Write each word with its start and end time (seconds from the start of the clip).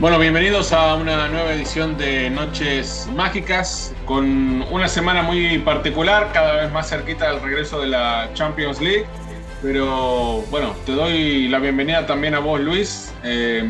Bueno, 0.00 0.18
bienvenidos 0.18 0.72
a 0.72 0.94
una 0.94 1.28
nueva 1.28 1.52
edición 1.52 1.98
de 1.98 2.30
Noches 2.30 3.06
Mágicas 3.14 3.94
con 4.06 4.62
una 4.72 4.88
semana 4.88 5.20
muy 5.20 5.58
particular, 5.58 6.30
cada 6.32 6.54
vez 6.54 6.72
más 6.72 6.88
cerquita 6.88 7.30
del 7.30 7.42
regreso 7.42 7.82
de 7.82 7.88
la 7.88 8.30
Champions 8.32 8.80
League. 8.80 9.04
Pero 9.60 10.40
bueno, 10.50 10.74
te 10.86 10.92
doy 10.92 11.48
la 11.48 11.58
bienvenida 11.58 12.06
también 12.06 12.34
a 12.34 12.38
vos, 12.38 12.58
Luis. 12.60 13.12
Eh, 13.24 13.62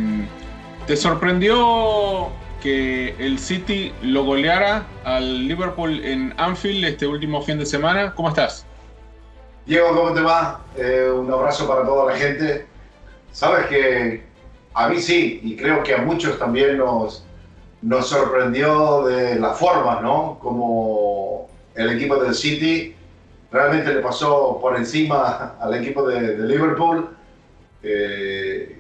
¿Te 0.87 0.97
sorprendió 0.97 2.28
que 2.62 3.16
el 3.19 3.41
City 3.41 3.93
lo 4.00 4.22
goleara 4.22 4.87
al 5.03 5.49
Liverpool 5.49 6.00
en 6.04 6.33
Anfield 6.37 6.84
este 6.84 7.09
último 7.09 7.43
fin 7.43 7.59
de 7.59 7.66
semana? 7.66 8.15
¿Cómo 8.15 8.28
estás? 8.28 8.65
Diego, 9.66 9.88
¿cómo 9.97 10.15
te 10.15 10.21
va? 10.21 10.60
Eh, 10.77 11.10
un 11.12 11.28
abrazo 11.33 11.66
para 11.66 11.84
toda 11.84 12.12
la 12.12 12.16
gente. 12.16 12.69
Sabes 13.33 13.66
que 13.66 14.29
a 14.75 14.88
mí 14.88 15.00
sí, 15.00 15.41
y 15.42 15.56
creo 15.56 15.82
que 15.82 15.94
a 15.94 15.98
muchos 16.03 16.38
también 16.38 16.78
nos, 16.78 17.25
nos 17.82 18.08
sorprendió 18.08 19.04
de 19.04 19.38
la 19.38 19.50
forma, 19.50 20.00
¿no? 20.00 20.38
Como 20.41 21.48
el 21.75 21.91
equipo 21.91 22.16
del 22.22 22.34
City 22.34 22.94
realmente 23.50 23.92
le 23.92 24.00
pasó 24.00 24.59
por 24.60 24.76
encima 24.76 25.56
al 25.60 25.75
equipo 25.75 26.06
de, 26.06 26.36
de 26.36 26.47
Liverpool. 26.47 27.09
Eh, 27.82 28.76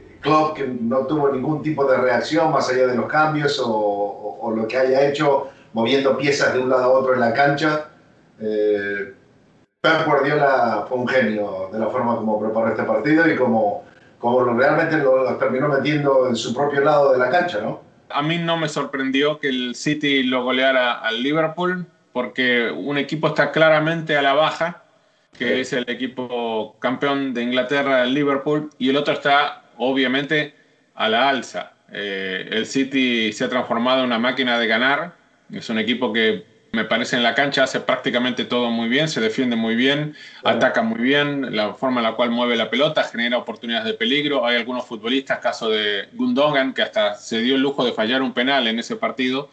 que 0.54 0.66
no 0.82 1.06
tuvo 1.06 1.30
ningún 1.30 1.62
tipo 1.62 1.90
de 1.90 1.96
reacción 1.96 2.52
más 2.52 2.68
allá 2.68 2.86
de 2.88 2.94
los 2.94 3.06
cambios 3.06 3.58
o, 3.58 3.70
o- 3.70 4.38
o 4.42 4.50
lo 4.50 4.68
que 4.68 4.76
haya 4.76 5.08
hecho 5.08 5.48
moviendo 5.72 6.18
piezas 6.18 6.52
de 6.52 6.58
un 6.60 6.68
lado 6.68 6.84
a 6.84 6.88
otro 6.88 7.14
en 7.14 7.20
la 7.20 7.32
cancha. 7.32 7.86
Eh, 8.38 9.14
Pep 9.80 10.04
Guardiola 10.06 10.84
fue 10.86 10.98
un 10.98 11.08
genio 11.08 11.70
de 11.72 11.78
la 11.78 11.86
forma 11.86 12.16
como 12.16 12.38
preparó 12.38 12.68
este 12.68 12.82
partido 12.82 13.26
y 13.30 13.34
como, 13.36 13.84
como 14.20 14.44
realmente 14.44 14.98
lo, 14.98 15.24
lo 15.24 15.36
terminó 15.36 15.68
metiendo 15.68 16.28
en 16.28 16.36
su 16.36 16.54
propio 16.54 16.82
lado 16.82 17.12
de 17.12 17.18
la 17.18 17.30
cancha, 17.30 17.60
¿no? 17.60 17.80
A 18.10 18.22
mí 18.22 18.38
no 18.38 18.56
me 18.56 18.68
sorprendió 18.68 19.40
que 19.40 19.48
el 19.48 19.74
City 19.74 20.22
lo 20.22 20.44
goleara 20.44 20.98
al 20.98 21.22
Liverpool, 21.22 21.86
porque 22.12 22.70
un 22.70 22.98
equipo 22.98 23.28
está 23.28 23.50
claramente 23.50 24.16
a 24.16 24.22
la 24.22 24.34
baja, 24.34 24.82
que 25.38 25.60
es 25.60 25.72
el 25.72 25.88
equipo 25.88 26.76
campeón 26.80 27.32
de 27.32 27.42
Inglaterra, 27.42 28.02
el 28.02 28.12
Liverpool, 28.12 28.68
y 28.78 28.90
el 28.90 28.96
otro 28.96 29.14
está 29.14 29.62
obviamente 29.78 30.54
a 30.94 31.08
la 31.08 31.30
alza. 31.30 31.72
Eh, 31.90 32.48
el 32.50 32.66
City 32.66 33.32
se 33.32 33.44
ha 33.44 33.48
transformado 33.48 34.00
en 34.00 34.06
una 34.06 34.18
máquina 34.18 34.58
de 34.58 34.66
ganar, 34.66 35.14
es 35.50 35.70
un 35.70 35.78
equipo 35.78 36.12
que 36.12 36.44
me 36.72 36.84
parece 36.84 37.16
en 37.16 37.22
la 37.22 37.34
cancha 37.34 37.64
hace 37.64 37.80
prácticamente 37.80 38.44
todo 38.44 38.70
muy 38.70 38.88
bien, 38.88 39.08
se 39.08 39.20
defiende 39.20 39.56
muy 39.56 39.74
bien, 39.74 40.14
ataca 40.44 40.82
muy 40.82 41.00
bien, 41.00 41.54
la 41.56 41.74
forma 41.74 42.00
en 42.00 42.04
la 42.04 42.12
cual 42.12 42.30
mueve 42.30 42.56
la 42.56 42.70
pelota 42.70 43.02
genera 43.04 43.38
oportunidades 43.38 43.86
de 43.86 43.94
peligro. 43.94 44.46
Hay 44.46 44.56
algunos 44.56 44.86
futbolistas, 44.86 45.40
caso 45.40 45.68
de 45.68 46.08
Gundogan, 46.12 46.72
que 46.72 46.82
hasta 46.82 47.14
se 47.14 47.40
dio 47.40 47.56
el 47.56 47.62
lujo 47.62 47.84
de 47.84 47.92
fallar 47.92 48.22
un 48.22 48.32
penal 48.32 48.68
en 48.68 48.78
ese 48.78 48.96
partido, 48.96 49.50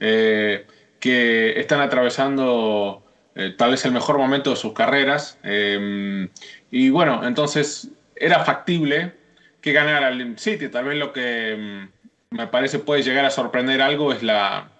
eh, 0.00 0.66
que 0.98 1.58
están 1.60 1.80
atravesando 1.80 3.04
eh, 3.36 3.54
tal 3.56 3.70
vez 3.70 3.84
el 3.84 3.92
mejor 3.92 4.18
momento 4.18 4.50
de 4.50 4.56
sus 4.56 4.72
carreras. 4.72 5.38
Eh, 5.44 6.28
y 6.72 6.90
bueno, 6.90 7.24
entonces 7.24 7.90
era 8.16 8.44
factible 8.44 9.14
que 9.60 9.72
ganara 9.72 10.08
el 10.08 10.38
City. 10.38 10.68
Tal 10.68 10.86
vez 10.86 10.98
lo 10.98 11.12
que 11.12 11.88
mm, 12.30 12.36
me 12.36 12.46
parece 12.48 12.80
puede 12.80 13.02
llegar 13.02 13.24
a 13.24 13.30
sorprender 13.30 13.82
algo 13.82 14.12
es 14.12 14.22
la, 14.24 14.75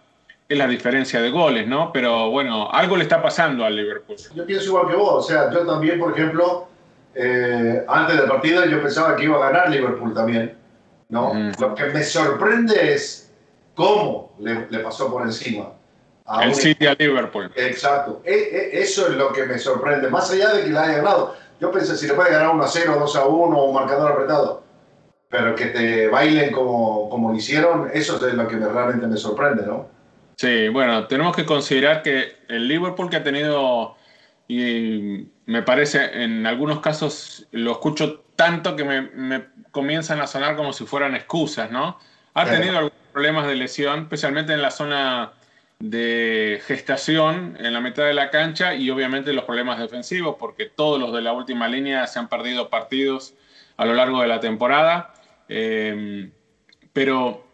es 0.49 0.59
la 0.59 0.67
diferencia 0.69 1.21
de 1.21 1.31
goles, 1.31 1.67
¿no? 1.67 1.93
Pero 1.93 2.31
bueno, 2.31 2.71
algo 2.71 2.97
le 2.97 3.03
está 3.03 3.21
pasando 3.21 3.65
al 3.65 3.75
Liverpool. 3.77 4.17
Yo 4.35 4.47
pienso 4.47 4.67
igual 4.67 4.89
que 4.89 4.95
vos, 4.97 5.25
o 5.25 5.29
sea, 5.29 5.51
yo 5.51 5.67
también, 5.67 5.99
por 5.99 6.13
ejemplo, 6.13 6.69
eh, 7.15 7.85
antes 7.89 8.17
del 8.17 8.29
partido 8.29 8.65
yo 8.67 8.81
pensaba 8.81 9.17
que 9.17 9.25
iba 9.25 9.37
a 9.37 9.51
ganar 9.51 9.71
Liverpool 9.71 10.15
también, 10.15 10.57
¿no? 11.09 11.33
Lo 11.59 11.75
que 11.75 11.85
me 11.87 12.03
sorprende 12.05 12.93
es 12.95 13.33
cómo 13.75 14.35
le, 14.39 14.67
le 14.71 14.79
pasó 14.81 15.11
por 15.11 15.23
encima. 15.23 15.71
a 16.27 16.43
El 16.43 16.51
un 16.51 16.55
City 16.55 16.87
al 16.87 16.97
Liverpool. 16.99 17.51
Exacto. 17.57 18.21
E- 18.25 18.33
e- 18.73 18.81
eso 18.83 19.09
es 19.09 19.17
lo 19.17 19.33
que 19.33 19.45
me 19.47 19.59
sorprende. 19.59 20.09
Más 20.11 20.31
allá 20.31 20.55
de 20.55 20.63
que 20.65 20.71
le 20.71 20.79
haya 20.79 20.97
ganado. 20.99 21.35
Yo 21.61 21.71
pensé, 21.71 21.97
si 21.97 22.07
le 22.07 22.15
puede 22.15 22.31
ganar 22.33 22.55
1 22.55 22.63
a 22.65 22.69
0, 22.69 22.97
2 23.01 23.17
a 23.17 23.27
1, 23.27 23.65
un 23.65 23.75
marcador 23.75 24.13
apretado. 24.13 24.63
Pero 25.29 25.55
que 25.55 25.67
te 25.67 26.09
bailen 26.09 26.53
como, 26.53 27.09
como 27.11 27.31
lo 27.31 27.37
hicieron, 27.37 27.91
eso 27.93 28.17
es 28.27 28.35
lo 28.35 28.47
que 28.49 28.57
me- 28.57 28.69
realmente 28.69 29.07
me 29.07 29.17
sorprende, 29.17 29.65
¿no? 29.67 29.87
Sí, 30.37 30.69
bueno, 30.69 31.07
tenemos 31.07 31.35
que 31.35 31.47
considerar 31.47 32.03
que 32.03 32.37
el 32.49 32.69
Liverpool 32.69 33.09
que 33.09 33.17
ha 33.17 33.25
tenido, 33.25 33.97
y 34.47 35.29
me 35.47 35.63
parece 35.63 36.23
en 36.23 36.47
algunos 36.47 36.81
casos 36.81 37.47
lo 37.53 37.73
escucho 37.73 38.21
tanto 38.37 38.77
que 38.77 38.85
me, 38.85 39.01
me 39.01 39.47
comienzan 39.71 40.21
a 40.21 40.27
sonar 40.27 40.57
como 40.57 40.75
si 40.75 40.85
fueran 40.85 41.15
excusas, 41.17 41.71
¿no? 41.71 41.99
Ha 42.35 42.45
Claro. 42.45 42.59
tenido 42.59 42.79
algunos 42.79 42.99
problemas 43.13 43.47
de 43.47 43.55
lesión, 43.57 44.01
especialmente 44.03 44.53
en 44.53 44.61
la 44.61 44.71
zona 44.71 45.33
de 45.79 46.61
gestación, 46.67 47.57
en 47.59 47.73
la 47.73 47.81
mitad 47.81 48.05
de 48.05 48.13
la 48.13 48.29
cancha, 48.29 48.75
y 48.75 48.91
obviamente 48.91 49.33
los 49.33 49.45
problemas 49.45 49.79
defensivos, 49.79 50.37
porque 50.39 50.67
todos 50.67 51.01
los 51.01 51.15
de 51.15 51.23
la 51.23 51.33
última 51.33 51.67
línea 51.67 52.07
se 52.07 52.19
han 52.19 52.29
perdido 52.29 52.69
partidos 52.69 53.35
a 53.79 53.87
lo 53.87 53.95
largo 53.95 54.21
de 54.21 54.29
la 54.29 54.41
temporada. 54.41 55.15
Eh, 55.49 56.31
pero 56.93 57.46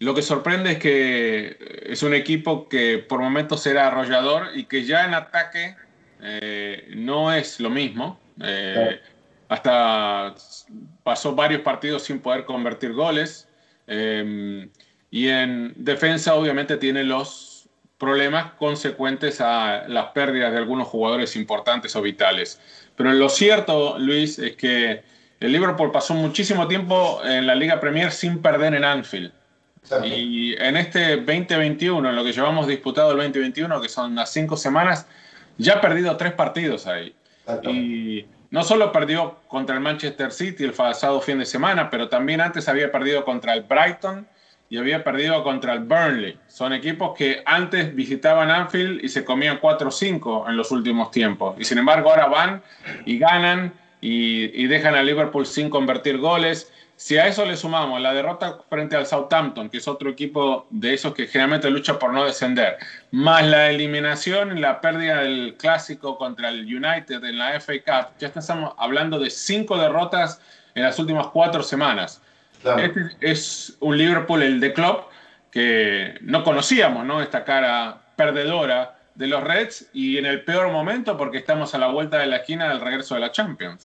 lo 0.00 0.14
que 0.14 0.22
sorprende 0.22 0.72
es 0.72 0.78
que 0.78 1.82
es 1.86 2.02
un 2.02 2.14
equipo 2.14 2.68
que 2.68 2.98
por 2.98 3.20
momentos 3.20 3.66
era 3.66 3.88
arrollador 3.88 4.50
y 4.54 4.64
que 4.64 4.84
ya 4.84 5.04
en 5.04 5.14
ataque 5.14 5.76
eh, 6.22 6.88
no 6.94 7.32
es 7.32 7.58
lo 7.58 7.70
mismo. 7.70 8.20
Eh, 8.40 9.00
Hasta 9.48 10.34
pasó 11.02 11.34
varios 11.34 11.62
partidos 11.62 12.02
sin 12.04 12.20
poder 12.20 12.44
convertir 12.44 12.92
goles. 12.92 13.48
Eh, 13.88 14.68
y 15.10 15.28
en 15.28 15.72
defensa 15.76 16.34
obviamente 16.34 16.76
tiene 16.76 17.02
los 17.02 17.68
problemas 17.96 18.52
consecuentes 18.52 19.40
a 19.40 19.88
las 19.88 20.06
pérdidas 20.12 20.52
de 20.52 20.58
algunos 20.58 20.86
jugadores 20.86 21.34
importantes 21.34 21.96
o 21.96 22.02
vitales. 22.02 22.60
Pero 22.94 23.12
lo 23.12 23.28
cierto, 23.28 23.98
Luis, 23.98 24.38
es 24.38 24.54
que 24.54 25.02
el 25.40 25.52
Liverpool 25.52 25.90
pasó 25.90 26.14
muchísimo 26.14 26.68
tiempo 26.68 27.20
en 27.24 27.46
la 27.46 27.56
Liga 27.56 27.80
Premier 27.80 28.12
sin 28.12 28.40
perder 28.40 28.74
en 28.74 28.84
Anfield. 28.84 29.32
Y 30.04 30.54
en 30.60 30.76
este 30.76 31.16
2021, 31.16 32.08
en 32.08 32.16
lo 32.16 32.24
que 32.24 32.32
llevamos 32.32 32.66
disputado 32.66 33.12
el 33.12 33.18
2021, 33.18 33.80
que 33.80 33.88
son 33.88 34.14
las 34.14 34.32
cinco 34.32 34.56
semanas, 34.56 35.06
ya 35.56 35.74
ha 35.74 35.80
perdido 35.80 36.16
tres 36.16 36.32
partidos 36.32 36.86
ahí. 36.86 37.14
Y 37.62 38.26
no 38.50 38.62
solo 38.62 38.92
perdió 38.92 39.36
contra 39.48 39.74
el 39.74 39.80
Manchester 39.80 40.32
City 40.32 40.64
el 40.64 40.72
pasado 40.72 41.20
fin 41.20 41.38
de 41.38 41.46
semana, 41.46 41.90
pero 41.90 42.08
también 42.08 42.40
antes 42.40 42.68
había 42.68 42.90
perdido 42.90 43.24
contra 43.24 43.54
el 43.54 43.62
Brighton 43.62 44.26
y 44.70 44.76
había 44.76 45.02
perdido 45.02 45.42
contra 45.42 45.72
el 45.72 45.80
Burnley. 45.80 46.38
Son 46.46 46.72
equipos 46.72 47.16
que 47.16 47.42
antes 47.46 47.94
visitaban 47.94 48.50
Anfield 48.50 49.02
y 49.02 49.08
se 49.08 49.24
comían 49.24 49.60
4-5 49.60 50.48
en 50.48 50.56
los 50.56 50.70
últimos 50.70 51.10
tiempos. 51.10 51.56
Y 51.58 51.64
sin 51.64 51.78
embargo 51.78 52.10
ahora 52.10 52.26
van 52.26 52.62
y 53.06 53.18
ganan 53.18 53.72
y, 54.00 54.62
y 54.62 54.66
dejan 54.66 54.94
a 54.94 55.02
Liverpool 55.02 55.46
sin 55.46 55.70
convertir 55.70 56.18
goles. 56.18 56.70
Si 56.98 57.16
a 57.16 57.28
eso 57.28 57.44
le 57.44 57.56
sumamos 57.56 58.00
la 58.00 58.12
derrota 58.12 58.58
frente 58.68 58.96
al 58.96 59.06
Southampton, 59.06 59.70
que 59.70 59.78
es 59.78 59.86
otro 59.86 60.10
equipo 60.10 60.66
de 60.70 60.94
esos 60.94 61.14
que 61.14 61.28
generalmente 61.28 61.70
lucha 61.70 61.96
por 61.96 62.12
no 62.12 62.24
descender, 62.24 62.76
más 63.12 63.46
la 63.46 63.70
eliminación 63.70 64.58
y 64.58 64.60
la 64.60 64.80
pérdida 64.80 65.22
del 65.22 65.54
clásico 65.56 66.18
contra 66.18 66.48
el 66.48 66.62
United 66.62 67.22
en 67.22 67.38
la 67.38 67.60
FA 67.60 67.74
Cup, 67.86 68.18
ya 68.18 68.26
estamos 68.26 68.74
hablando 68.76 69.20
de 69.20 69.30
cinco 69.30 69.78
derrotas 69.78 70.40
en 70.74 70.82
las 70.82 70.98
últimas 70.98 71.28
cuatro 71.28 71.62
semanas. 71.62 72.20
Este 72.64 73.00
es 73.20 73.76
un 73.78 73.96
Liverpool, 73.96 74.42
el 74.42 74.58
de 74.58 74.72
Klopp, 74.72 75.12
que 75.52 76.18
no 76.20 76.42
conocíamos, 76.42 77.06
¿no? 77.06 77.22
Esta 77.22 77.44
cara 77.44 78.02
perdedora 78.16 78.98
de 79.14 79.28
los 79.28 79.44
Reds 79.44 79.88
y 79.92 80.18
en 80.18 80.26
el 80.26 80.42
peor 80.42 80.72
momento 80.72 81.16
porque 81.16 81.38
estamos 81.38 81.76
a 81.76 81.78
la 81.78 81.86
vuelta 81.86 82.18
de 82.18 82.26
la 82.26 82.38
esquina 82.38 82.68
del 82.68 82.80
regreso 82.80 83.14
de 83.14 83.20
la 83.20 83.30
Champions. 83.30 83.86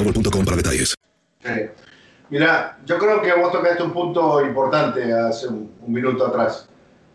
boostmobile.com 0.03 0.45
para 0.45 0.57
detalles. 0.57 0.95
Mira, 2.29 2.77
yo 2.85 2.97
creo 2.97 3.21
que 3.21 3.33
vos 3.33 3.51
tocaste 3.51 3.83
un 3.83 3.91
punto 3.91 4.41
importante 4.45 5.11
hace 5.13 5.47
un, 5.47 5.69
un 5.81 5.93
minuto 5.93 6.27
atrás, 6.27 6.67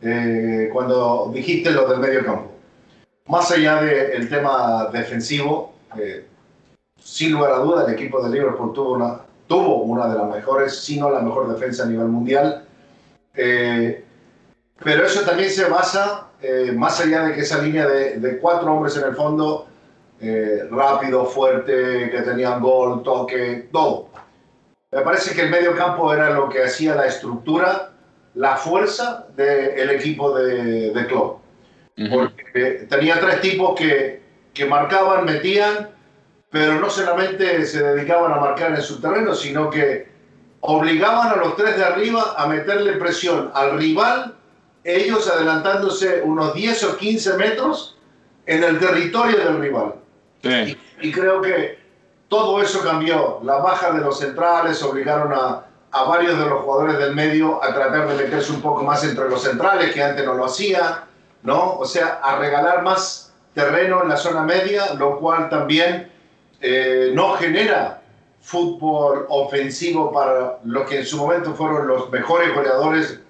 eh, 0.03 0.69
cuando 0.73 1.31
dijiste 1.33 1.71
lo 1.71 1.89
del 1.89 2.01
medio 2.01 2.25
campo. 2.25 2.53
Más 3.29 3.51
allá 3.51 3.81
del 3.83 4.29
tema 4.29 4.91
defensivo, 4.93 5.75
eh, 5.99 6.27
sin 7.01 7.33
lugar 7.33 7.53
a 7.53 7.59
duda 7.59 7.87
el 7.87 7.95
equipo 7.95 8.23
de 8.23 8.31
Liverpool 8.31 8.75
tuvo 8.75 8.93
una, 8.93 9.21
tuvo 9.47 9.83
una 9.85 10.07
de 10.07 10.19
las 10.19 10.29
mejores, 10.29 10.79
si 10.81 11.01
no 11.01 11.11
la 11.11 11.21
mejor 11.21 11.53
defensa 11.53 11.85
a 11.85 11.87
nivel 11.87 12.09
mundial. 12.09 12.65
Eh, 13.35 14.05
pero 14.85 15.07
eso 15.07 15.23
también 15.23 15.49
se 15.49 15.65
basa, 15.65 16.29
más 16.75 17.01
allá 17.01 17.25
de 17.25 17.35
que 17.35 17.41
esa 17.41 17.63
línea 17.63 17.87
de, 17.87 18.21
de 18.21 18.39
cuatro 18.39 18.71
hombres 18.73 18.95
en 18.99 19.05
el 19.05 19.17
fondo, 19.17 19.67
eh, 20.21 20.67
rápido, 20.71 21.27
fuerte, 21.27 22.11
que 22.11 22.23
tenían 22.23 22.61
gol, 22.61 23.03
toque, 23.03 23.69
todo. 23.73 24.09
Me 24.93 25.03
parece 25.03 25.35
que 25.35 25.43
el 25.43 25.51
medio 25.51 25.77
campo 25.77 26.13
era 26.13 26.31
lo 26.31 26.49
que 26.49 26.65
hacía 26.65 26.95
la 26.95 27.07
estructura, 27.07 27.93
la 28.35 28.57
fuerza 28.57 29.27
del 29.37 29.91
equipo 29.91 30.35
de, 30.35 30.93
de 30.93 31.07
club. 31.07 31.39
Porque 32.11 32.87
tenía 32.89 33.19
tres 33.21 33.41
tipos 33.41 33.75
que, 33.79 34.23
que 34.53 34.67
marcaban, 34.67 35.25
metían, 35.25 35.91
pero 36.51 36.81
no 36.81 36.89
solamente 36.89 37.65
se 37.67 37.83
dedicaban 37.83 38.33
a 38.33 38.37
marcar 38.37 38.75
en 38.75 38.83
su 38.83 39.01
terreno, 39.01 39.35
sino 39.35 39.71
que 39.71 40.09
obligaban 40.61 41.29
a 41.29 41.37
los 41.37 41.57
tres 41.57 41.77
de 41.77 41.85
arriba 41.85 42.35
a 42.37 42.47
meterle 42.47 42.95
presión 42.95 43.51
al 43.55 43.79
rival, 43.79 44.35
ellos 44.85 45.29
adelantándose 45.29 46.23
unos 46.23 46.55
10 46.55 46.85
o 46.85 46.97
15 46.97 47.37
metros 47.37 47.99
en 48.47 48.63
el 48.63 48.79
territorio 48.79 49.39
del 49.39 49.59
rival. 49.59 49.95
Sí. 50.43 50.79
Y, 51.01 51.09
y, 51.09 51.13
creo 51.13 51.41
que 51.41 51.79
todo 52.29 52.61
eso 52.63 52.83
cambió. 52.83 53.41
La 53.45 53.57
baja 53.57 53.93
de 53.93 54.01
los 54.01 54.19
centrales 54.19 54.83
obligaron 54.83 55.33
a, 55.33 55.67
a, 55.91 56.05
varios 56.05 56.39
de 56.39 56.47
los 56.47 56.63
jugadores 56.63 56.99
del 56.99 57.15
medio 57.15 57.63
a 57.63 57.75
tratar 57.75 58.09
de 58.09 58.15
meterse 58.15 58.53
un 58.53 58.61
poco 58.61 58.83
más 58.83 59.03
entre 59.05 59.29
los 59.29 59.43
centrales, 59.43 59.93
que 59.93 60.03
antes 60.03 60.25
no 60.25 60.35
lo 60.35 60.45
hacía, 60.45 61.05
¿no? 61.43 61.79
O 61.79 61.85
sea, 61.85 62.21
a 62.23 62.39
regalar 62.39 62.83
más 62.83 63.33
terreno 63.55 64.03
en 64.03 64.11
la 64.11 64.17
zona 64.17 64.43
media, 64.43 64.95
lo 64.95 65.19
cual 65.19 65.49
también 65.49 66.11
eh, 66.61 67.11
no 67.15 67.35
genera 67.35 68.03
fútbol 68.41 69.27
ofensivo 69.29 70.13
para 70.13 70.59
los 70.65 70.89
que 70.89 71.01
en 71.01 71.07
su 71.07 71.17
momento 71.17 71.55
fueron 71.55 71.89
los 71.89 72.11
mejores 72.11 72.55
goleadores 72.55 73.21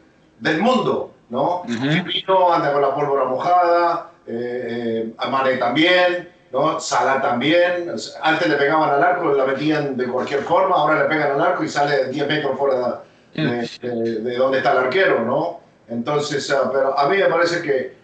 del 0.40 0.60
mundo, 0.60 1.12
¿no? 1.30 1.62
Uh 1.62 1.68
-huh. 1.68 2.54
anda 2.54 2.72
con 2.72 2.82
la 2.82 2.94
pólvora 2.94 3.24
mojada, 3.24 4.10
eh, 4.26 5.14
Amane 5.18 5.56
también, 5.56 6.28
¿no? 6.52 6.80
Salah 6.80 7.20
también. 7.20 7.92
Antes 8.22 8.48
le 8.48 8.56
pegaban 8.56 8.90
al 8.90 9.02
arco, 9.02 9.32
la 9.32 9.46
metían 9.46 9.96
de 9.96 10.06
cualquier 10.06 10.40
forma, 10.42 10.76
ahora 10.76 11.02
le 11.02 11.08
pegan 11.08 11.32
al 11.32 11.40
arco 11.40 11.64
y 11.64 11.68
sale 11.68 12.08
10 12.08 12.28
metros 12.28 12.58
fuera 12.58 13.02
de, 13.34 13.42
de, 13.42 13.88
de, 13.88 14.20
de 14.20 14.36
donde 14.36 14.58
está 14.58 14.72
el 14.72 14.78
arquero, 14.78 15.20
¿no? 15.24 15.60
Entonces, 15.88 16.50
uh, 16.50 16.70
pero 16.72 16.98
a 16.98 17.08
mí 17.08 17.16
me 17.18 17.26
parece 17.26 17.62
que 17.62 17.96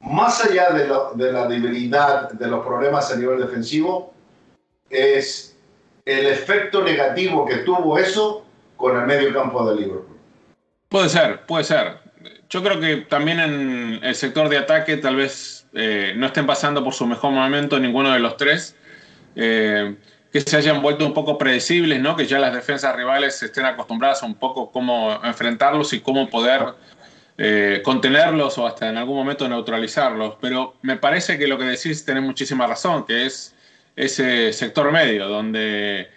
más 0.00 0.44
allá 0.44 0.70
de, 0.70 0.86
lo, 0.86 1.12
de, 1.14 1.32
la 1.32 1.46
debilidad, 1.46 2.30
de 2.30 2.46
los 2.46 2.64
problemas 2.64 3.10
a 3.10 3.16
nivel 3.16 3.40
defensivo, 3.40 4.12
es 4.90 5.56
el 6.04 6.26
efecto 6.26 6.82
negativo 6.82 7.46
que 7.46 7.56
tuvo 7.58 7.98
eso 7.98 8.44
con 8.76 8.98
el 8.98 9.06
medio 9.06 9.32
campo 9.32 9.68
de 9.70 9.80
Liverpool. 9.80 10.18
Puede 10.88 11.08
ser, 11.08 11.40
puede 11.46 11.64
ser. 11.64 11.98
yo 12.50 12.62
creo 12.62 12.78
que 12.78 12.98
también 13.08 13.40
en 13.40 14.00
el 14.02 14.14
sector 14.14 14.48
de 14.48 14.58
ataque 14.58 14.98
tal 14.98 15.16
vez 15.16 15.53
eh, 15.74 16.14
no 16.16 16.26
estén 16.26 16.46
pasando 16.46 16.84
por 16.84 16.94
su 16.94 17.04
mejor 17.06 17.32
momento 17.32 17.80
ninguno 17.80 18.12
de 18.12 18.20
los 18.20 18.36
tres. 18.36 18.76
Eh, 19.34 19.96
que 20.32 20.40
se 20.40 20.56
hayan 20.56 20.82
vuelto 20.82 21.06
un 21.06 21.14
poco 21.14 21.38
predecibles, 21.38 22.00
¿no? 22.00 22.16
que 22.16 22.26
ya 22.26 22.40
las 22.40 22.52
defensas 22.52 22.94
rivales 22.96 23.40
estén 23.40 23.66
acostumbradas 23.66 24.22
a 24.22 24.26
un 24.26 24.34
poco 24.34 24.72
cómo 24.72 25.20
enfrentarlos 25.22 25.92
y 25.92 26.00
cómo 26.00 26.28
poder 26.28 26.74
eh, 27.38 27.82
contenerlos 27.84 28.58
o 28.58 28.66
hasta 28.66 28.88
en 28.88 28.96
algún 28.96 29.16
momento 29.16 29.48
neutralizarlos. 29.48 30.36
Pero 30.40 30.74
me 30.82 30.96
parece 30.96 31.38
que 31.38 31.46
lo 31.46 31.56
que 31.56 31.64
decís 31.64 32.04
tiene 32.04 32.20
muchísima 32.20 32.66
razón, 32.66 33.06
que 33.06 33.26
es 33.26 33.54
ese 33.94 34.52
sector 34.52 34.90
medio, 34.90 35.28
donde 35.28 36.10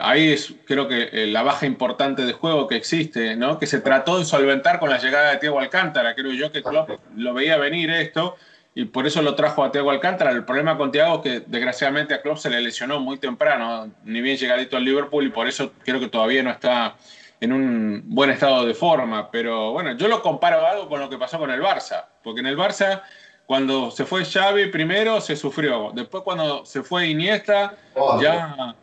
ahí 0.00 0.32
es, 0.32 0.54
creo 0.64 0.88
que 0.88 1.26
la 1.26 1.42
baja 1.42 1.66
importante 1.66 2.22
de 2.22 2.32
juego 2.32 2.66
que 2.68 2.76
existe, 2.76 3.36
¿no? 3.36 3.58
que 3.58 3.66
se 3.66 3.80
trató 3.80 4.18
de 4.18 4.24
solventar 4.24 4.80
con 4.80 4.88
la 4.88 4.98
llegada 4.98 5.32
de 5.32 5.36
Tiago 5.36 5.60
Alcántara. 5.60 6.14
Creo 6.14 6.32
yo 6.32 6.50
que 6.50 6.62
Klopp 6.62 6.90
lo 7.16 7.34
veía 7.34 7.58
venir 7.58 7.90
esto 7.90 8.38
y 8.78 8.84
por 8.84 9.08
eso 9.08 9.22
lo 9.22 9.34
trajo 9.34 9.64
a 9.64 9.72
Thiago 9.72 9.90
Alcántara. 9.90 10.30
El 10.30 10.44
problema 10.44 10.78
con 10.78 10.92
Thiago 10.92 11.16
es 11.16 11.20
que 11.22 11.44
desgraciadamente 11.44 12.14
a 12.14 12.22
Klopp 12.22 12.36
se 12.36 12.48
le 12.48 12.60
lesionó 12.60 13.00
muy 13.00 13.18
temprano, 13.18 13.90
ni 14.04 14.20
bien 14.20 14.36
llegadito 14.36 14.76
al 14.76 14.84
Liverpool 14.84 15.26
y 15.26 15.30
por 15.30 15.48
eso 15.48 15.72
creo 15.84 15.98
que 15.98 16.06
todavía 16.06 16.44
no 16.44 16.52
está 16.52 16.94
en 17.40 17.52
un 17.52 18.04
buen 18.06 18.30
estado 18.30 18.64
de 18.64 18.74
forma. 18.74 19.32
Pero 19.32 19.72
bueno, 19.72 19.96
yo 19.96 20.06
lo 20.06 20.22
comparo 20.22 20.64
algo 20.64 20.88
con 20.88 21.00
lo 21.00 21.10
que 21.10 21.18
pasó 21.18 21.40
con 21.40 21.50
el 21.50 21.60
Barça, 21.60 22.04
porque 22.22 22.38
en 22.38 22.46
el 22.46 22.56
Barça 22.56 23.02
cuando 23.46 23.90
se 23.90 24.04
fue 24.04 24.24
Xavi 24.24 24.66
primero 24.66 25.20
se 25.20 25.34
sufrió, 25.34 25.90
después 25.92 26.22
cuando 26.22 26.64
se 26.64 26.84
fue 26.84 27.08
Iniesta 27.08 27.74
oh, 27.96 28.22
ya 28.22 28.76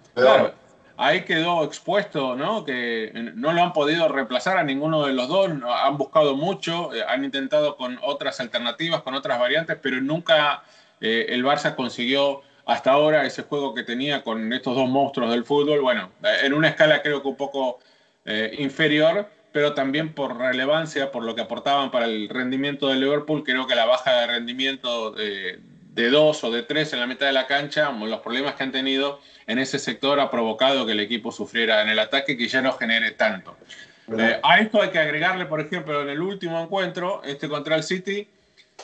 ahí 0.98 1.22
quedó 1.24 1.64
expuesto, 1.64 2.36
¿no? 2.36 2.64
Que 2.64 3.12
no 3.36 3.54
lo 3.54 3.62
han 3.62 3.74
podido 3.74 4.08
reemplazar 4.08 4.58
a 4.58 4.64
ninguno 4.64 5.06
de 5.06 5.14
los 5.14 5.28
dos, 5.28 5.50
han 5.50 5.98
buscado 5.98 6.36
mucho, 6.36 6.94
eh, 6.94 7.04
han 7.08 7.24
intentado 7.24 7.76
con 7.76 8.00
otras 8.02 8.40
alternativas, 8.40 9.02
con 9.02 9.14
otras 9.16 9.40
variantes, 9.40 9.78
pero 9.82 10.02
nunca 10.02 10.64
eh, 11.02 11.28
el 11.30 11.44
Barça 11.44 11.76
consiguió 11.76 12.42
hasta 12.66 12.92
ahora 12.92 13.26
ese 13.26 13.44
juego 13.44 13.74
que 13.74 13.84
tenía 13.84 14.24
con 14.24 14.52
estos 14.52 14.76
dos 14.76 14.90
monstruos 14.90 15.32
del 15.32 15.46
fútbol, 15.46 15.82
bueno, 15.82 16.12
en 16.44 16.54
una 16.54 16.70
escala 16.70 17.02
creo 17.02 17.22
que 17.22 17.28
un 17.28 17.36
poco 17.36 17.80
eh, 18.26 18.56
inferior, 18.58 19.30
pero 19.52 19.74
también 19.74 20.14
por 20.14 20.38
relevancia, 20.38 21.12
por 21.12 21.24
lo 21.24 21.36
que 21.36 21.42
aportaban 21.42 21.92
para 21.92 22.06
el 22.06 22.28
rendimiento 22.28 22.88
del 22.88 23.02
Liverpool, 23.02 23.44
creo 23.44 23.68
que 23.68 23.76
la 23.76 23.86
baja 23.86 24.22
de 24.22 24.28
rendimiento 24.28 25.12
de, 25.12 25.60
de 25.96 26.10
dos 26.10 26.44
o 26.44 26.52
de 26.52 26.62
tres 26.62 26.92
en 26.92 27.00
la 27.00 27.08
mitad 27.08 27.26
de 27.26 27.32
la 27.32 27.48
cancha, 27.48 27.90
los 27.90 28.20
problemas 28.20 28.56
que 28.56 28.64
han 28.64 28.72
tenido 28.74 29.22
en 29.48 29.60
ese 29.60 29.80
sector 29.80 30.20
ha 30.20 30.30
provocado 30.30 30.86
que 30.86 30.92
el 30.92 31.00
equipo 31.00 31.32
sufriera 31.32 31.82
en 31.82 31.88
el 31.88 32.00
ataque 32.00 32.38
que 32.38 32.50
ya 32.50 32.62
no 32.62 32.74
genere 32.74 33.12
tanto. 33.12 33.56
Eh, 34.18 34.38
a 34.44 34.60
esto 34.60 34.82
hay 34.82 34.90
que 34.90 35.00
agregarle, 35.00 35.46
por 35.46 35.62
ejemplo, 35.62 36.02
en 36.02 36.10
el 36.10 36.20
último 36.22 36.62
encuentro, 36.62 37.22
este 37.24 37.48
contra 37.48 37.78
el 37.78 37.84
City, 37.84 38.28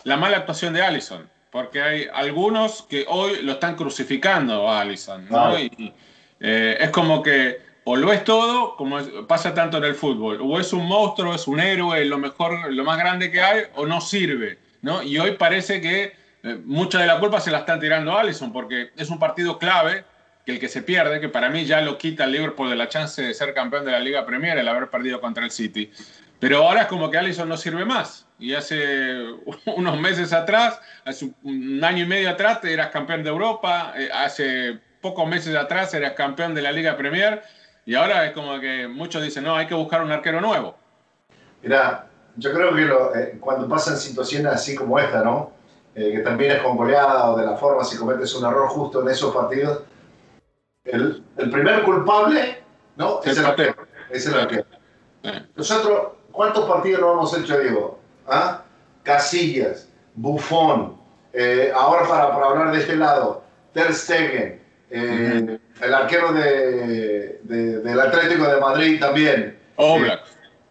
la 0.05 0.15
mala 0.15 0.37
actuación 0.37 0.73
de 0.73 0.83
Allison, 0.83 1.29
porque 1.51 1.81
hay 1.81 2.07
algunos 2.13 2.83
que 2.83 3.05
hoy 3.09 3.41
lo 3.41 3.53
están 3.53 3.75
crucificando 3.75 4.69
a 4.69 4.79
Allison, 4.79 5.27
¿no? 5.29 5.59
Y, 5.59 5.93
eh, 6.39 6.77
es 6.79 6.89
como 6.91 7.21
que 7.21 7.59
o 7.83 7.97
lo 7.97 8.13
es 8.13 8.23
todo, 8.23 8.77
como 8.77 8.99
pasa 9.27 9.53
tanto 9.53 9.77
en 9.77 9.83
el 9.83 9.95
fútbol, 9.95 10.39
o 10.41 10.59
es 10.59 10.71
un 10.71 10.87
monstruo, 10.87 11.35
es 11.35 11.45
un 11.45 11.59
héroe, 11.59 12.05
lo 12.05 12.17
mejor, 12.17 12.71
lo 12.71 12.85
más 12.85 12.97
grande 12.97 13.31
que 13.31 13.41
hay, 13.41 13.63
o 13.75 13.85
no 13.85 13.99
sirve, 13.99 14.59
¿no? 14.81 15.03
Y 15.03 15.17
hoy 15.17 15.31
parece 15.31 15.81
que 15.81 16.20
eh, 16.43 16.59
mucha 16.65 16.99
de 16.99 17.07
la 17.07 17.19
culpa 17.19 17.39
se 17.39 17.51
la 17.51 17.59
están 17.59 17.79
tirando 17.79 18.13
a 18.13 18.21
Allison, 18.21 18.51
porque 18.51 18.91
es 18.95 19.09
un 19.09 19.19
partido 19.19 19.57
clave 19.59 20.05
que 20.45 20.53
el 20.53 20.59
que 20.59 20.67
se 20.67 20.81
pierde, 20.81 21.19
que 21.19 21.29
para 21.29 21.49
mí 21.49 21.65
ya 21.65 21.81
lo 21.81 21.97
quita 21.97 22.23
el 22.23 22.31
Liverpool 22.31 22.69
de 22.69 22.75
la 22.75 22.89
chance 22.89 23.21
de 23.21 23.33
ser 23.33 23.53
campeón 23.53 23.85
de 23.85 23.91
la 23.91 23.99
Liga 23.99 24.25
Premier, 24.25 24.57
el 24.57 24.67
haber 24.67 24.89
perdido 24.89 25.21
contra 25.21 25.43
el 25.43 25.51
City. 25.51 25.91
Pero 26.39 26.67
ahora 26.67 26.81
es 26.81 26.87
como 26.87 27.11
que 27.11 27.19
Allison 27.19 27.47
no 27.47 27.57
sirve 27.57 27.85
más. 27.85 28.25
Y 28.39 28.55
hace 28.55 29.23
unos 29.75 29.99
meses 29.99 30.33
atrás, 30.33 30.79
hace 31.05 31.31
un 31.43 31.83
año 31.83 32.03
y 32.03 32.07
medio 32.07 32.29
atrás, 32.31 32.63
eras 32.63 32.89
campeón 32.89 33.23
de 33.23 33.29
Europa, 33.29 33.93
eh, 33.95 34.09
hace 34.11 34.79
pocos 34.99 35.27
meses 35.27 35.55
atrás 35.55 35.93
eras 35.93 36.13
campeón 36.13 36.55
de 36.55 36.61
la 36.61 36.71
Liga 36.71 36.97
Premier, 36.97 37.41
y 37.85 37.95
ahora 37.95 38.25
es 38.25 38.33
como 38.33 38.59
que 38.59 38.87
muchos 38.87 39.23
dicen, 39.23 39.43
no, 39.43 39.55
hay 39.55 39.67
que 39.67 39.73
buscar 39.73 40.03
un 40.03 40.11
arquero 40.11 40.39
nuevo. 40.41 40.77
Mira, 41.61 42.07
yo 42.35 42.53
creo 42.53 42.73
que 42.73 43.19
eh, 43.19 43.37
cuando 43.39 43.67
pasan 43.67 43.97
situaciones 43.97 44.51
así 44.53 44.75
como 44.75 44.97
esta, 44.99 45.23
¿no? 45.23 45.51
Eh, 45.93 46.11
que 46.13 46.19
también 46.19 46.51
es 46.51 46.61
con 46.61 46.77
goleada 46.77 47.31
o 47.31 47.37
de 47.37 47.45
la 47.45 47.57
forma, 47.57 47.83
si 47.83 47.97
cometes 47.97 48.33
un 48.35 48.45
error 48.45 48.69
justo 48.69 49.01
en 49.01 49.09
esos 49.09 49.35
partidos, 49.35 49.81
el, 50.85 51.23
primer 51.51 51.83
culpable, 51.83 52.63
¿no? 52.95 53.19
Es 53.23 53.37
el 53.37 53.45
arquero. 53.45 53.75
Es 54.09 54.25
el 54.25 54.39
arquero. 54.39 54.65
Nosotros, 55.55 56.13
¿cuántos 56.31 56.65
partidos 56.65 57.01
no 57.01 57.11
hemos 57.13 57.37
hecho, 57.37 57.59
Diego? 57.59 57.99
¿Ah? 58.25 58.63
Casillas, 59.03 59.89
Buffon, 60.15 60.97
eh, 61.33 61.71
ahora 61.75 62.07
para, 62.07 62.31
para, 62.33 62.45
hablar 62.47 62.71
de 62.71 62.79
este 62.79 62.95
lado, 62.95 63.43
Ter 63.73 63.93
Stegen, 63.93 64.61
eh, 64.89 65.59
el 65.81 65.93
arquero 65.93 66.31
de, 66.31 67.39
del 67.43 67.99
Atlético 67.99 68.45
de 68.47 68.59
Madrid 68.59 68.99
también. 68.99 69.59
Oblak. 69.75 70.21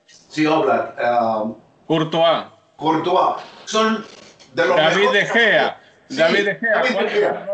Sí, 0.07 0.47
Oblak. 0.47 0.97
Um, 0.99 1.57
Courtois. 1.87 2.45
Courtois. 2.77 3.37
Son 3.65 4.05
de 4.55 4.67
los 4.67 4.77
David 4.77 5.11
De 5.13 5.27
Gea. 5.27 5.81
David 6.09 6.45
De 6.45 6.55
Gea. 6.57 7.47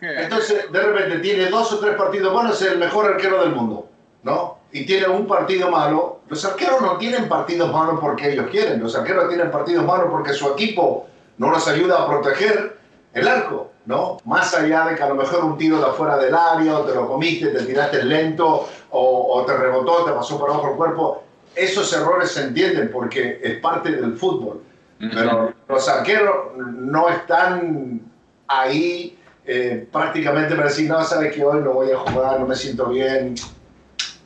Entonces, 0.00 0.70
de 0.72 0.80
repente 0.80 1.18
tiene 1.18 1.46
dos 1.46 1.72
o 1.72 1.78
tres 1.78 1.94
partidos 1.94 2.32
buenos, 2.32 2.60
es 2.60 2.72
el 2.72 2.78
mejor 2.78 3.06
arquero 3.06 3.42
del 3.42 3.54
mundo, 3.54 3.88
¿no? 4.22 4.58
Y 4.72 4.84
tiene 4.84 5.08
un 5.08 5.26
partido 5.26 5.70
malo. 5.70 6.20
Los 6.28 6.44
arqueros 6.44 6.80
no 6.80 6.98
tienen 6.98 7.28
partidos 7.28 7.72
malos 7.72 7.98
porque 8.00 8.32
ellos 8.32 8.48
quieren. 8.50 8.82
Los 8.82 8.96
arqueros 8.96 9.28
tienen 9.28 9.50
partidos 9.50 9.84
malos 9.84 10.08
porque 10.10 10.32
su 10.32 10.48
equipo 10.52 11.06
no 11.38 11.50
los 11.50 11.66
ayuda 11.68 12.02
a 12.02 12.08
proteger 12.08 12.76
el 13.14 13.28
arco, 13.28 13.70
¿no? 13.86 14.18
Más 14.24 14.52
allá 14.54 14.86
de 14.86 14.96
que 14.96 15.02
a 15.02 15.08
lo 15.08 15.14
mejor 15.14 15.44
un 15.44 15.56
tiro 15.56 15.78
de 15.78 15.86
afuera 15.86 16.18
del 16.18 16.34
área, 16.34 16.78
o 16.78 16.84
te 16.84 16.94
lo 16.94 17.08
comiste, 17.08 17.46
te 17.48 17.62
tiraste 17.62 18.04
lento, 18.04 18.68
o, 18.90 19.32
o 19.34 19.46
te 19.46 19.56
rebotó, 19.56 20.04
te 20.04 20.12
pasó 20.12 20.38
por 20.38 20.50
abajo 20.50 20.70
el 20.70 20.76
cuerpo. 20.76 21.22
Esos 21.54 21.90
errores 21.94 22.32
se 22.32 22.42
entienden 22.42 22.90
porque 22.92 23.40
es 23.42 23.58
parte 23.60 23.92
del 23.92 24.16
fútbol. 24.18 24.62
Pero 24.98 25.52
los 25.68 25.88
arqueros 25.88 26.56
no 26.56 27.08
están 27.08 28.00
ahí 28.48 29.18
eh, 29.44 29.86
prácticamente 29.92 30.54
para 30.54 30.68
decir, 30.68 30.88
no, 30.88 31.02
sabes 31.04 31.34
que 31.34 31.44
hoy 31.44 31.60
no 31.62 31.74
voy 31.74 31.92
a 31.92 31.98
jugar, 31.98 32.40
no 32.40 32.46
me 32.46 32.56
siento 32.56 32.86
bien, 32.86 33.34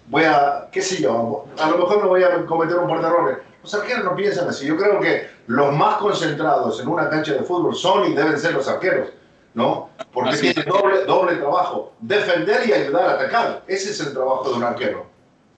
voy 0.06 0.24
a, 0.24 0.68
qué 0.70 0.80
sé 0.80 1.02
yo, 1.02 1.46
a 1.58 1.70
lo 1.70 1.78
mejor 1.78 2.02
no 2.02 2.08
voy 2.08 2.22
a 2.22 2.44
cometer 2.46 2.76
un 2.76 2.88
par 2.88 3.00
de 3.00 3.06
errores. 3.06 3.38
Los 3.62 3.74
arqueros 3.74 4.04
no 4.04 4.16
piensan 4.16 4.48
así. 4.48 4.66
Yo 4.66 4.76
creo 4.76 5.00
que 5.00 5.28
los 5.46 5.74
más 5.74 5.96
concentrados 5.96 6.80
en 6.80 6.88
una 6.88 7.10
cancha 7.10 7.34
de 7.34 7.40
fútbol 7.40 7.74
son 7.74 8.10
y 8.10 8.14
deben 8.14 8.38
ser 8.38 8.54
los 8.54 8.66
arqueros, 8.68 9.08
¿no? 9.54 9.90
Porque 10.12 10.36
tienen 10.38 10.64
doble, 10.64 11.04
doble 11.04 11.36
trabajo, 11.36 11.92
defender 12.00 12.66
y 12.66 12.72
ayudar 12.72 13.04
a 13.04 13.12
atacar. 13.14 13.62
Ese 13.66 13.90
es 13.90 14.00
el 14.00 14.14
trabajo 14.14 14.48
de 14.50 14.56
un 14.56 14.62
arquero. 14.62 15.06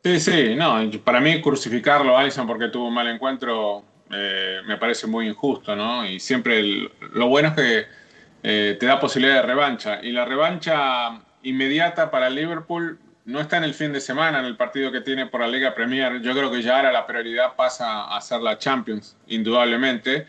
Sí, 0.04 0.18
sí, 0.18 0.56
no, 0.56 0.78
para 1.04 1.20
mí 1.20 1.40
crucificarlo, 1.40 2.18
Alison, 2.18 2.44
porque 2.44 2.68
tuvo 2.68 2.88
un 2.88 2.94
mal 2.94 3.06
encuentro, 3.06 3.84
eh, 4.12 4.60
me 4.66 4.76
parece 4.76 5.06
muy 5.06 5.26
injusto, 5.28 5.74
¿no? 5.74 6.06
Y 6.06 6.20
siempre 6.20 6.90
lo 7.12 7.28
bueno 7.28 7.48
es 7.48 7.54
que 7.54 7.86
eh, 8.42 8.76
te 8.78 8.86
da 8.86 9.00
posibilidad 9.00 9.36
de 9.36 9.42
revancha. 9.42 10.00
Y 10.02 10.12
la 10.12 10.24
revancha 10.24 11.20
inmediata 11.42 12.10
para 12.10 12.28
Liverpool 12.28 12.98
no 13.24 13.40
está 13.40 13.56
en 13.56 13.64
el 13.64 13.74
fin 13.74 13.92
de 13.92 14.00
semana, 14.00 14.40
en 14.40 14.46
el 14.46 14.56
partido 14.56 14.90
que 14.90 15.00
tiene 15.00 15.26
por 15.26 15.40
la 15.40 15.48
Liga 15.48 15.74
Premier. 15.74 16.20
Yo 16.20 16.32
creo 16.32 16.50
que 16.50 16.62
ya 16.62 16.76
ahora 16.76 16.92
la 16.92 17.06
prioridad 17.06 17.54
pasa 17.56 18.14
a 18.14 18.20
ser 18.20 18.40
la 18.40 18.58
Champions, 18.58 19.16
indudablemente. 19.28 20.26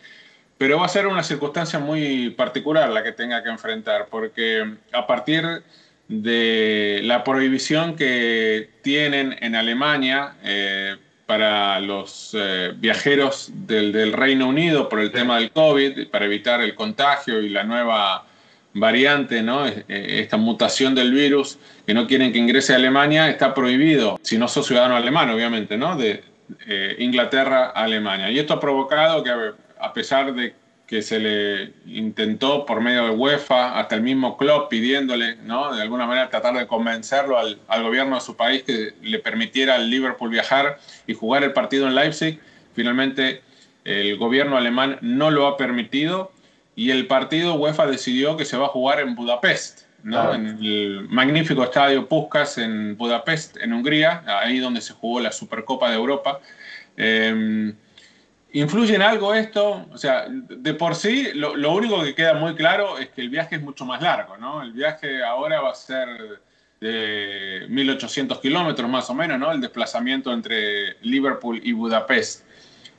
Pero 0.58 0.80
va 0.80 0.86
a 0.86 0.90
ser 0.90 1.08
una 1.08 1.24
circunstancia 1.24 1.80
muy 1.80 2.30
particular 2.30 2.90
la 2.90 3.04
que 3.04 3.12
tenga 3.12 3.44
que 3.44 3.50
enfrentar, 3.50 4.08
porque 4.10 4.75
a 4.94 5.06
partir 5.08 5.63
de 6.08 7.02
la 7.04 7.24
prohibición 7.24 7.96
que 7.96 8.70
tienen 8.82 9.36
en 9.42 9.56
Alemania, 9.56 10.36
eh, 10.44 10.96
para 11.25 11.80
los 11.80 12.36
eh, 12.38 12.74
viajeros 12.75 13.50
del, 13.53 14.13
Reino 14.13 14.48
Unido 14.48 14.89
por 14.89 15.00
el 15.00 15.12
tema 15.12 15.38
del 15.38 15.51
COVID, 15.51 16.08
para 16.10 16.25
evitar 16.25 16.62
el 16.62 16.75
contagio 16.75 17.42
y 17.42 17.50
la 17.50 17.63
nueva 17.63 18.25
variante, 18.74 19.42
¿no? 19.42 19.68
Eh, 19.68 19.84
esta 19.88 20.38
mutación 20.38 20.96
del 20.96 21.12
virus 21.12 21.58
que 21.86 21.94
no 21.94 22.08
quieren 22.08 22.34
que 22.34 22.39
ingrese 22.39 22.74
a 22.74 22.77
Alemania, 22.77 23.30
está 23.30 23.53
prohibido, 23.53 24.20
si 24.22 24.38
no 24.38 24.48
sos 24.48 24.68
ciudadano 24.68 24.96
alemán, 24.96 25.30
obviamente, 25.30 25.77
¿no? 25.77 25.96
de 25.96 26.24
eh, 26.68 26.96
Inglaterra 27.00 27.72
a 27.75 27.84
Alemania. 27.84 28.30
Y 28.30 28.39
esto 28.39 28.53
ha 28.53 28.60
provocado 28.60 29.24
que, 29.24 29.32
a 29.80 29.94
pesar 29.94 30.34
de 30.34 30.53
que 30.88 31.02
se 31.02 31.20
le 31.20 31.74
intentó 31.86 32.66
por 32.66 32.82
medio 32.82 33.06
de 33.06 33.12
UEFA, 33.12 33.80
hasta 33.80 33.96
el 33.96 34.02
mismo 34.02 34.38
club 34.38 34.68
pidiéndole, 34.70 35.38
¿no? 35.38 35.74
de 35.74 35.82
alguna 35.82 36.06
manera 36.06 36.30
tratar 36.30 36.58
de 36.58 36.68
convencerlo 36.68 37.40
al, 37.40 37.84
gobierno 37.84 38.16
de 38.16 38.22
su 38.22 38.36
país 38.36 38.63
que 38.63 38.94
le 39.02 39.20
permitiera 39.20 39.75
al 39.75 39.90
Liverpool 39.90 40.30
viajar 40.30 40.80
y 41.08 41.13
jugar 41.13 41.44
el 41.44 41.54
partido 41.54 41.88
en 41.88 41.96
Leipzig. 41.96 42.40
Finalmente 42.74 43.42
el 43.86 44.18
gobierno 44.18 44.58
alemán 44.58 44.98
no 45.02 45.32
lo 45.32 45.48
ha 45.48 45.58
permitido 45.58 46.32
y 46.75 46.92
el 46.92 47.08
partido 47.08 47.56
UEFA 47.56 47.88
decidió 47.88 48.36
que 48.36 48.46
se 48.46 48.58
va 48.58 48.66
a 48.66 48.70
jugar 48.70 49.00
en 49.00 49.16
Budapest, 49.16 49.84
¿no? 50.04 50.34
en 50.34 50.48
el 50.62 51.08
magnífico 51.10 51.63
estadio 51.63 52.10
Puskas 52.10 52.58
en 52.58 52.98
Budapest, 52.98 53.58
en 53.58 53.74
Hungría, 53.74 54.24
ahí 54.28 54.60
donde 54.60 54.82
se 54.82 54.94
jugó 54.94 55.22
la 55.22 55.32
Supercopa 55.32 55.90
de 55.90 55.96
Europa. 55.96 56.40
Eh, 56.98 57.74
¿Influye 58.54 58.96
en 58.96 59.02
algo 59.02 59.34
esto? 59.34 59.88
O 59.92 59.98
sea, 59.98 60.28
de 60.30 60.74
por 60.76 60.94
sí, 60.94 61.30
lo, 61.34 61.56
lo, 61.56 61.74
único 61.74 62.04
que 62.04 62.14
queda 62.14 62.36
muy 62.36 62.54
claro 62.54 63.00
es 63.00 63.10
que 63.10 63.22
el 63.22 63.30
viaje 63.30 63.56
es 63.56 63.62
mucho 63.62 63.84
más 63.84 64.02
largo, 64.02 64.38
¿no? 64.38 64.62
El 64.62 64.74
viaje 64.74 65.24
ahora 65.24 65.60
va 65.60 65.72
a 65.72 65.76
ser 65.76 66.40
de 66.80 67.66
1800 67.68 68.40
kilómetros 68.40 68.88
más 68.88 69.10
o 69.10 69.16
menos, 69.16 69.40
¿no? 69.40 69.52
El 69.52 69.60
desplazamiento 69.60 70.32
entre 70.32 70.98
Liverpool 71.02 71.62
y 71.64 71.72
Budapest. 71.72 72.46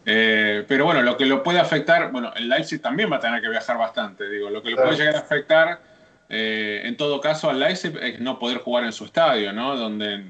Eh, 0.05 0.65
pero 0.67 0.87
bueno, 0.87 1.03
lo 1.03 1.17
que 1.17 1.25
lo 1.25 1.45
puede 1.45 1.61
afectar, 1.61 2.11
bueno, 2.11 2.33
el 2.35 2.49
Leipzig 2.49 2.83
también 2.83 3.11
va 3.13 3.17
a 3.17 3.21
tener 3.21 3.41
que 3.41 3.49
viajar 3.49 3.79
bastante, 3.79 4.29
digo, 4.29 4.51
lo 4.51 4.61
que 4.61 4.71
lo 4.71 4.77
puede 4.77 4.97
llegar 4.97 5.15
a 5.15 5.21
afectar, 5.21 5.81
eh, 6.29 6.83
en 6.85 6.97
todo 6.97 7.21
caso, 7.21 7.49
al 7.49 7.61
Leipzig 7.61 7.97
es 8.03 8.19
no 8.19 8.41
poder 8.41 8.59
jugar 8.59 8.85
en 8.85 8.93
su 8.93 9.05
estadio, 9.05 9.53
¿no? 9.53 9.77
Donde 9.77 10.25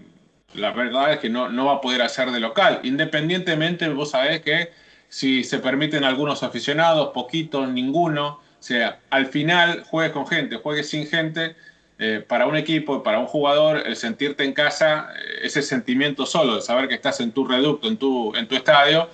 la 0.54 0.70
verdad 0.72 1.14
es 1.14 1.18
que 1.20 1.30
no, 1.30 1.48
no 1.48 1.64
va 1.64 1.74
a 1.76 1.80
poder 1.80 2.02
hacer 2.02 2.30
de 2.30 2.40
local. 2.40 2.80
Independientemente, 2.82 3.88
vos 3.88 4.10
sabés 4.10 4.42
que 4.42 4.83
si 5.08 5.44
se 5.44 5.58
permiten 5.58 6.04
algunos 6.04 6.42
aficionados, 6.42 7.10
poquitos, 7.12 7.68
ninguno, 7.68 8.26
o 8.28 8.66
sea, 8.66 8.98
al 9.10 9.26
final 9.26 9.84
juegues 9.84 10.12
con 10.12 10.26
gente, 10.26 10.56
juegues 10.56 10.88
sin 10.88 11.06
gente, 11.06 11.54
eh, 11.98 12.24
para 12.26 12.46
un 12.46 12.56
equipo, 12.56 13.02
para 13.02 13.20
un 13.20 13.26
jugador, 13.26 13.82
el 13.86 13.94
sentirte 13.94 14.42
en 14.42 14.52
casa, 14.52 15.10
ese 15.42 15.62
sentimiento 15.62 16.26
solo 16.26 16.56
de 16.56 16.60
saber 16.60 16.88
que 16.88 16.94
estás 16.94 17.20
en 17.20 17.30
tu 17.30 17.46
reducto, 17.46 17.86
en 17.86 17.96
tu, 17.96 18.34
en 18.34 18.48
tu 18.48 18.56
estadio, 18.56 19.08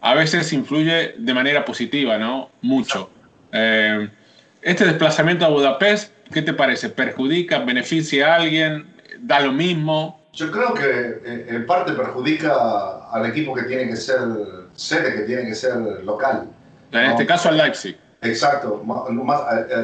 a 0.00 0.14
veces 0.14 0.52
influye 0.52 1.14
de 1.16 1.34
manera 1.34 1.64
positiva, 1.64 2.18
¿no? 2.18 2.50
Mucho. 2.60 3.10
Eh, 3.52 4.08
este 4.62 4.84
desplazamiento 4.84 5.44
a 5.44 5.48
Budapest, 5.48 6.12
¿qué 6.32 6.42
te 6.42 6.52
parece? 6.52 6.88
¿Perjudica, 6.88 7.60
beneficia 7.60 8.32
a 8.32 8.36
alguien? 8.36 8.86
¿Da 9.20 9.40
lo 9.40 9.52
mismo? 9.52 10.17
Yo 10.38 10.52
creo 10.52 10.72
que 10.72 11.20
eh, 11.24 11.46
en 11.48 11.66
parte 11.66 11.92
perjudica 11.92 13.08
al 13.10 13.26
equipo 13.26 13.54
que 13.54 13.62
tiene 13.62 13.88
que 13.88 13.96
ser 13.96 14.20
sede, 14.74 15.14
que 15.14 15.20
tiene 15.22 15.46
que 15.46 15.54
ser 15.54 15.74
local. 16.04 16.48
En 16.92 17.10
este 17.10 17.26
caso 17.26 17.48
al 17.48 17.56
Leipzig. 17.56 17.98
Exacto, 18.22 18.80
más, 18.84 19.40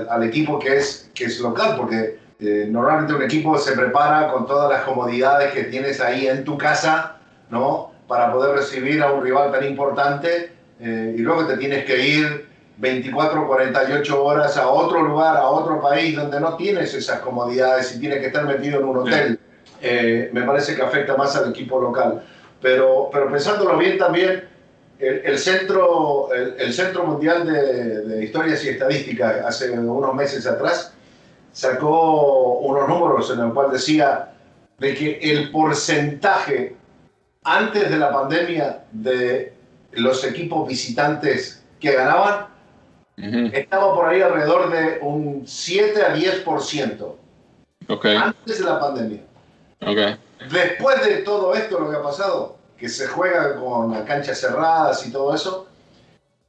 al, 0.09 0.23
equipo 0.23 0.59
que 0.61 0.77
es, 0.77 1.11
que 1.13 1.25
es 1.25 1.41
local, 1.41 1.75
porque 1.77 2.19
eh, 2.39 2.67
normalmente 2.71 3.15
un 3.15 3.23
equipo 3.23 3.59
se 3.59 3.73
prepara 3.73 4.31
con 4.31 4.47
todas 4.47 4.71
las 4.71 4.83
comodidades 4.83 5.53
que 5.53 5.65
tienes 5.65 6.01
ahí 6.01 6.29
en 6.29 6.45
tu 6.45 6.57
casa, 6.57 7.17
¿no? 7.51 7.93
para 8.07 8.33
poder 8.33 8.55
recibir 8.55 9.03
a 9.03 9.13
un 9.13 9.25
rival 9.25 9.51
tan 9.51 9.65
importante 9.65 10.53
eh, 10.81 11.15
y 11.17 11.21
luego 11.21 11.47
te 11.47 11.57
tienes 11.57 11.85
que 11.85 12.07
ir 12.07 12.49
24 12.77 13.47
48 13.47 14.25
horas 14.25 14.57
a 14.57 14.69
otro 14.69 15.03
lugar, 15.03 15.37
a 15.37 15.49
otro 15.49 15.81
país 15.81 16.15
donde 16.15 16.39
no 16.41 16.57
tienes 16.57 16.93
esas 16.95 17.21
comodidades 17.21 17.95
y 17.97 18.01
tienes 18.01 18.19
que 18.19 18.27
estar 18.27 18.45
metido 18.47 18.81
en 18.81 18.85
un 18.85 18.97
hotel. 18.99 19.41
Eh, 19.87 20.31
me 20.33 20.43
parece 20.43 20.75
que 20.75 20.81
afecta 20.81 21.15
más 21.15 21.37
al 21.37 21.51
equipo 21.51 21.79
local. 21.79 22.23
Pero, 22.63 23.11
pero 23.13 23.31
pensándolo 23.31 23.77
bien 23.77 23.99
también, 23.99 24.49
el, 24.99 25.39
centro, 25.39 26.33
el, 26.33 26.73
Centro 26.73 27.05
Mundial 27.05 27.47
de, 27.47 28.01
de 28.01 28.25
Historias 28.25 28.65
y 28.65 28.71
Estadísticas 28.71 29.45
hace 29.45 29.71
unos 29.73 30.15
meses 30.15 30.47
atrás 30.47 30.95
sacó 31.53 32.61
unos 32.61 32.89
números 32.89 33.31
en 33.31 33.41
el 33.41 33.53
cual 33.53 33.71
decía 33.71 34.33
de 34.79 34.95
que 34.95 35.19
el 35.21 35.51
porcentaje 35.51 36.75
antes 37.45 37.91
de 37.91 37.99
la 37.99 38.11
pandemia 38.11 38.85
de 38.91 39.53
los 39.93 40.25
equipos 40.25 40.67
visitantes 40.67 41.63
que 41.79 41.93
ganaban 41.93 42.47
estaba 43.53 43.95
por 43.95 44.09
ahí 44.09 44.23
alrededor 44.23 44.73
de 44.73 44.99
un 45.03 45.45
7 45.47 46.03
a 46.03 46.17
10%. 46.17 47.15
Okay. 47.87 48.17
Antes 48.17 48.59
de 48.59 48.65
la 48.65 48.81
pandemia. 48.81 49.21
Okay. 49.81 50.17
Después 50.51 51.05
de 51.05 51.17
todo 51.19 51.55
esto, 51.55 51.79
lo 51.79 51.91
que 51.91 51.97
ha 51.97 52.03
pasado, 52.03 52.59
que 52.79 52.89
se 52.89 53.07
juega 53.07 53.57
con 53.57 54.05
canchas 54.05 54.41
cerradas 54.41 55.07
y 55.07 55.13
todo 55.13 55.35
eso, 55.35 55.69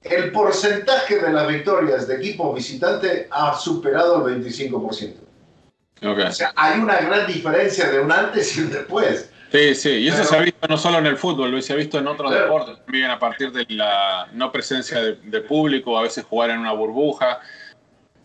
el 0.01 0.31
porcentaje 0.31 1.19
de 1.19 1.33
las 1.33 1.47
victorias 1.47 2.07
de 2.07 2.15
equipos 2.15 2.55
visitantes 2.55 3.27
ha 3.31 3.57
superado 3.57 4.27
el 4.27 4.43
25%. 4.43 5.15
Okay. 5.97 6.25
O 6.25 6.31
sea, 6.31 6.53
hay 6.55 6.79
una 6.79 6.97
gran 6.97 7.25
diferencia 7.25 7.89
de 7.89 7.99
un 7.99 8.11
antes 8.11 8.55
y 8.57 8.61
un 8.61 8.71
después. 8.71 9.29
Sí, 9.51 9.73
sí, 9.75 9.89
y 9.89 10.07
eso 10.09 10.23
se 10.23 10.35
ha 10.35 10.41
visto 10.41 10.67
no 10.67 10.77
solo 10.77 10.97
en 10.97 11.05
el 11.05 11.17
fútbol, 11.17 11.61
se 11.63 11.73
ha 11.73 11.75
visto 11.77 11.97
en 11.97 12.07
otros 12.07 12.31
deportes 12.31 12.77
también 12.83 13.09
a 13.09 13.17
partir 13.17 13.51
de 13.51 13.65
la 13.69 14.27
no 14.33 14.51
presencia 14.51 14.99
de, 15.01 15.41
público, 15.41 15.97
a 15.97 16.01
veces 16.01 16.25
jugar 16.25 16.49
en 16.49 16.59
una 16.59 16.73
burbuja. 16.73 17.39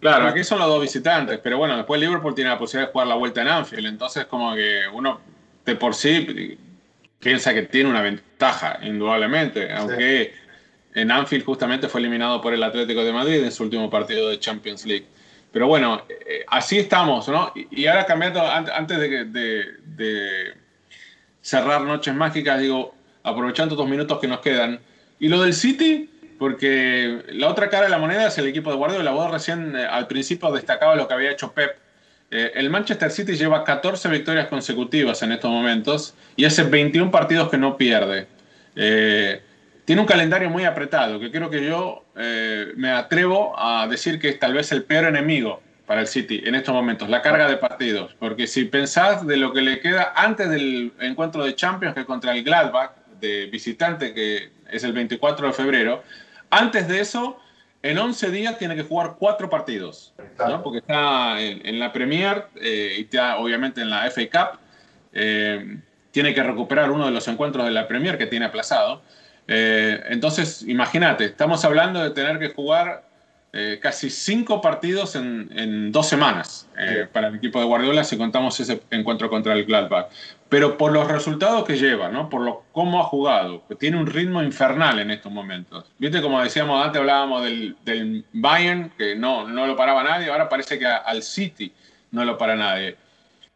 Claro, 0.01 0.27
aquí 0.27 0.43
son 0.45 0.59
los 0.59 0.69
dos 0.69 0.81
visitantes, 0.81 1.39
pero 1.43 1.59
bueno, 1.59 1.77
después 1.77 2.01
Liverpool 2.01 2.35
tiene 2.35 2.51
la 2.51 2.59
posibilidad 2.59 2.89
de 2.89 2.93
jugar 2.93 3.07
la 3.07 3.17
vuelta 3.17 3.43
en 3.43 3.49
Anfield, 3.49 3.87
entonces 3.87 4.25
como 4.25 4.55
que 4.55 4.83
uno 4.93 5.21
de 5.65 5.77
por 5.77 5.95
sí 5.95 6.59
piensa 7.19 7.53
que 7.53 7.63
tiene 7.63 7.91
una 7.91 8.01
ventaja, 8.01 8.79
indudablemente, 8.83 9.71
aunque 9.73 10.33
en 10.95 11.11
Anfield 11.11 11.45
justamente 11.45 11.89
fue 11.89 12.01
eliminado 12.01 12.41
por 12.41 12.55
el 12.55 12.63
Atlético 12.63 13.05
de 13.05 13.13
Madrid 13.13 13.45
en 13.45 13.53
su 13.53 13.63
último 13.63 13.91
partido 13.91 14.31
de 14.31 14.39
Champions 14.39 14.87
League. 14.87 15.07
Pero 15.53 15.67
bueno, 15.67 16.03
eh, 16.09 16.45
así 16.49 16.79
estamos, 16.79 17.29
¿no? 17.29 17.53
Y, 17.55 17.87
ahora 17.87 18.07
cambiando, 18.07 18.41
antes 18.41 18.99
de 18.99 20.55
cerrar 21.41 21.83
Noches 21.83 22.15
Mágicas, 22.15 22.61
digo, 22.61 22.95
aprovechando 23.23 23.75
estos 23.75 23.89
minutos 23.89 24.19
que 24.19 24.29
nos 24.29 24.41
quedan. 24.41 24.81
Y 25.19 25.29
lo 25.29 25.43
del 25.43 25.55
City, 25.55 26.10
porque 26.41 27.23
la 27.33 27.49
otra 27.49 27.69
cara 27.69 27.85
de 27.85 27.91
la 27.91 27.99
moneda 27.99 28.29
es 28.29 28.39
el 28.39 28.47
equipo 28.47 28.71
de 28.71 28.77
Guardiola. 28.77 29.11
Vos 29.11 29.31
recién 29.31 29.77
eh, 29.77 29.85
al 29.85 30.07
principio 30.07 30.51
destacaba 30.51 30.97
lo 30.97 31.07
que 31.07 31.13
había 31.13 31.31
hecho 31.31 31.53
Pep. 31.53 31.77
Eh, 32.31 32.53
el 32.55 32.71
Manchester 32.71 33.11
City 33.11 33.37
lleva 33.37 33.63
14 33.63 34.09
victorias 34.09 34.49
consecutivas 34.49 35.23
en 35.23 35.33
estos 35.33 35.51
momentos 35.51 36.15
y 36.37 36.47
hace 36.47 36.63
21 36.63 37.11
partidos 37.11 37.51
que 37.51 37.59
no 37.59 37.77
pierde. 37.77 38.27
Eh, 38.75 39.43
tiene 39.85 40.01
un 40.01 40.07
calendario 40.07 40.49
muy 40.49 40.65
apretado, 40.65 41.21
que 41.21 41.31
creo 41.31 41.51
que 41.51 41.63
yo 41.63 42.07
me 42.15 42.91
atrevo 42.91 43.53
a 43.59 43.87
decir 43.87 44.19
que 44.19 44.31
es 44.31 44.39
tal 44.39 44.55
vez 44.55 44.73
el 44.73 44.85
peor 44.85 45.05
enemigo 45.05 45.61
para 45.85 46.01
el 46.01 46.07
City 46.07 46.41
en 46.45 46.55
estos 46.55 46.73
momentos, 46.75 47.11
la 47.11 47.21
carga 47.21 47.49
de 47.49 47.59
partidos. 47.59 48.15
Porque 48.19 48.47
si 48.47 48.65
pensás 48.65 49.27
de 49.27 49.37
lo 49.37 49.53
que 49.53 49.61
le 49.61 49.81
queda 49.81 50.15
antes 50.17 50.49
del 50.49 50.95
encuentro 51.01 51.45
de 51.45 51.55
Champions, 51.55 51.95
que 51.95 52.07
contra 52.07 52.33
el 52.33 52.45
Gladbach, 52.45 52.93
de 53.21 53.47
visitante, 53.47 54.15
que 54.15 54.51
es 54.71 54.85
el 54.85 54.93
24 54.93 55.49
de 55.49 55.53
febrero, 55.53 56.03
antes 56.51 56.89
de 56.89 57.01
eso, 57.01 57.39
en 57.83 57.97
11 57.99 58.31
días 58.31 58.59
tiene 58.59 58.77
que 58.77 58.83
jugar 58.83 59.17
cuatro 59.19 59.49
partidos, 59.49 60.13
porque 60.63 60.79
está 60.79 61.41
en, 61.41 61.79
la 61.79 61.93
Premier 61.93 62.49
eh, 62.61 62.97
y 62.99 63.03
está 63.03 63.39
obviamente 63.39 63.81
en 63.81 63.91
la 63.91 64.11
FA 64.11 64.23
Cup. 64.31 64.61
Eh, 65.13 65.79
tiene 66.11 66.35
que 66.35 66.43
recuperar 66.43 66.91
uno 66.91 67.07
de 67.07 67.13
los 67.13 67.27
encuentros 67.29 67.65
de 67.65 67.71
la 67.71 67.89
Premier 67.89 68.19
que 68.19 68.27
tiene 68.27 68.47
aplazado. 68.47 69.03
Eh, 69.47 70.03
entonces, 70.09 70.63
imagínate, 70.63 71.25
estamos 71.25 71.65
hablando 71.65 72.03
de 72.03 72.11
tener 72.11 72.39
que 72.39 72.49
jugar 72.49 73.09
eh, 73.53 73.81
casi 73.83 74.11
cinco 74.11 74.61
partidos 74.61 75.17
en, 75.17 75.91
dos 75.91 76.09
semanas 76.09 76.69
eh, 76.79 77.09
para 77.13 77.29
el 77.29 77.35
equipo 77.35 77.59
de 77.59 77.67
Guardiola 77.67 78.05
si 78.05 78.17
contamos 78.17 78.59
ese 78.61 78.81
encuentro 78.91 79.29
contra 79.29 79.55
el 79.55 79.65
Gladbach. 79.65 80.07
Pero 80.49 80.77
por 80.77 80.93
los 80.93 81.09
resultados 81.09 81.65
que 81.65 81.77
lleva, 81.77 82.09
¿no? 82.09 82.29
por 82.29 82.43
lo, 82.43 82.63
cómo 82.73 83.01
ha 83.01 83.05
jugado, 83.05 83.63
que 83.69 83.75
tiene 83.75 83.97
un 83.97 84.07
ritmo 84.07 84.43
infernal 84.43 85.01
en 85.01 85.11
estos 85.11 85.33
momentos. 85.33 85.85
Viste, 85.99 86.23
como 86.23 86.41
decíamos 86.43 86.85
antes, 86.85 87.01
hablábamos 87.01 87.43
del, 87.43 87.77
del 87.85 88.25
Bayern, 88.33 88.91
que 88.97 89.17
no, 89.17 89.49
no 89.49 89.67
lo 89.67 89.77
paraba 89.77 90.05
nadie, 90.05 90.31
ahora 90.31 90.49
parece 90.49 90.79
que 90.79 90.87
al 90.87 91.23
City 91.23 91.73
no 92.13 92.25
lo 92.25 92.39
para 92.39 92.55
nadie. 92.55 92.97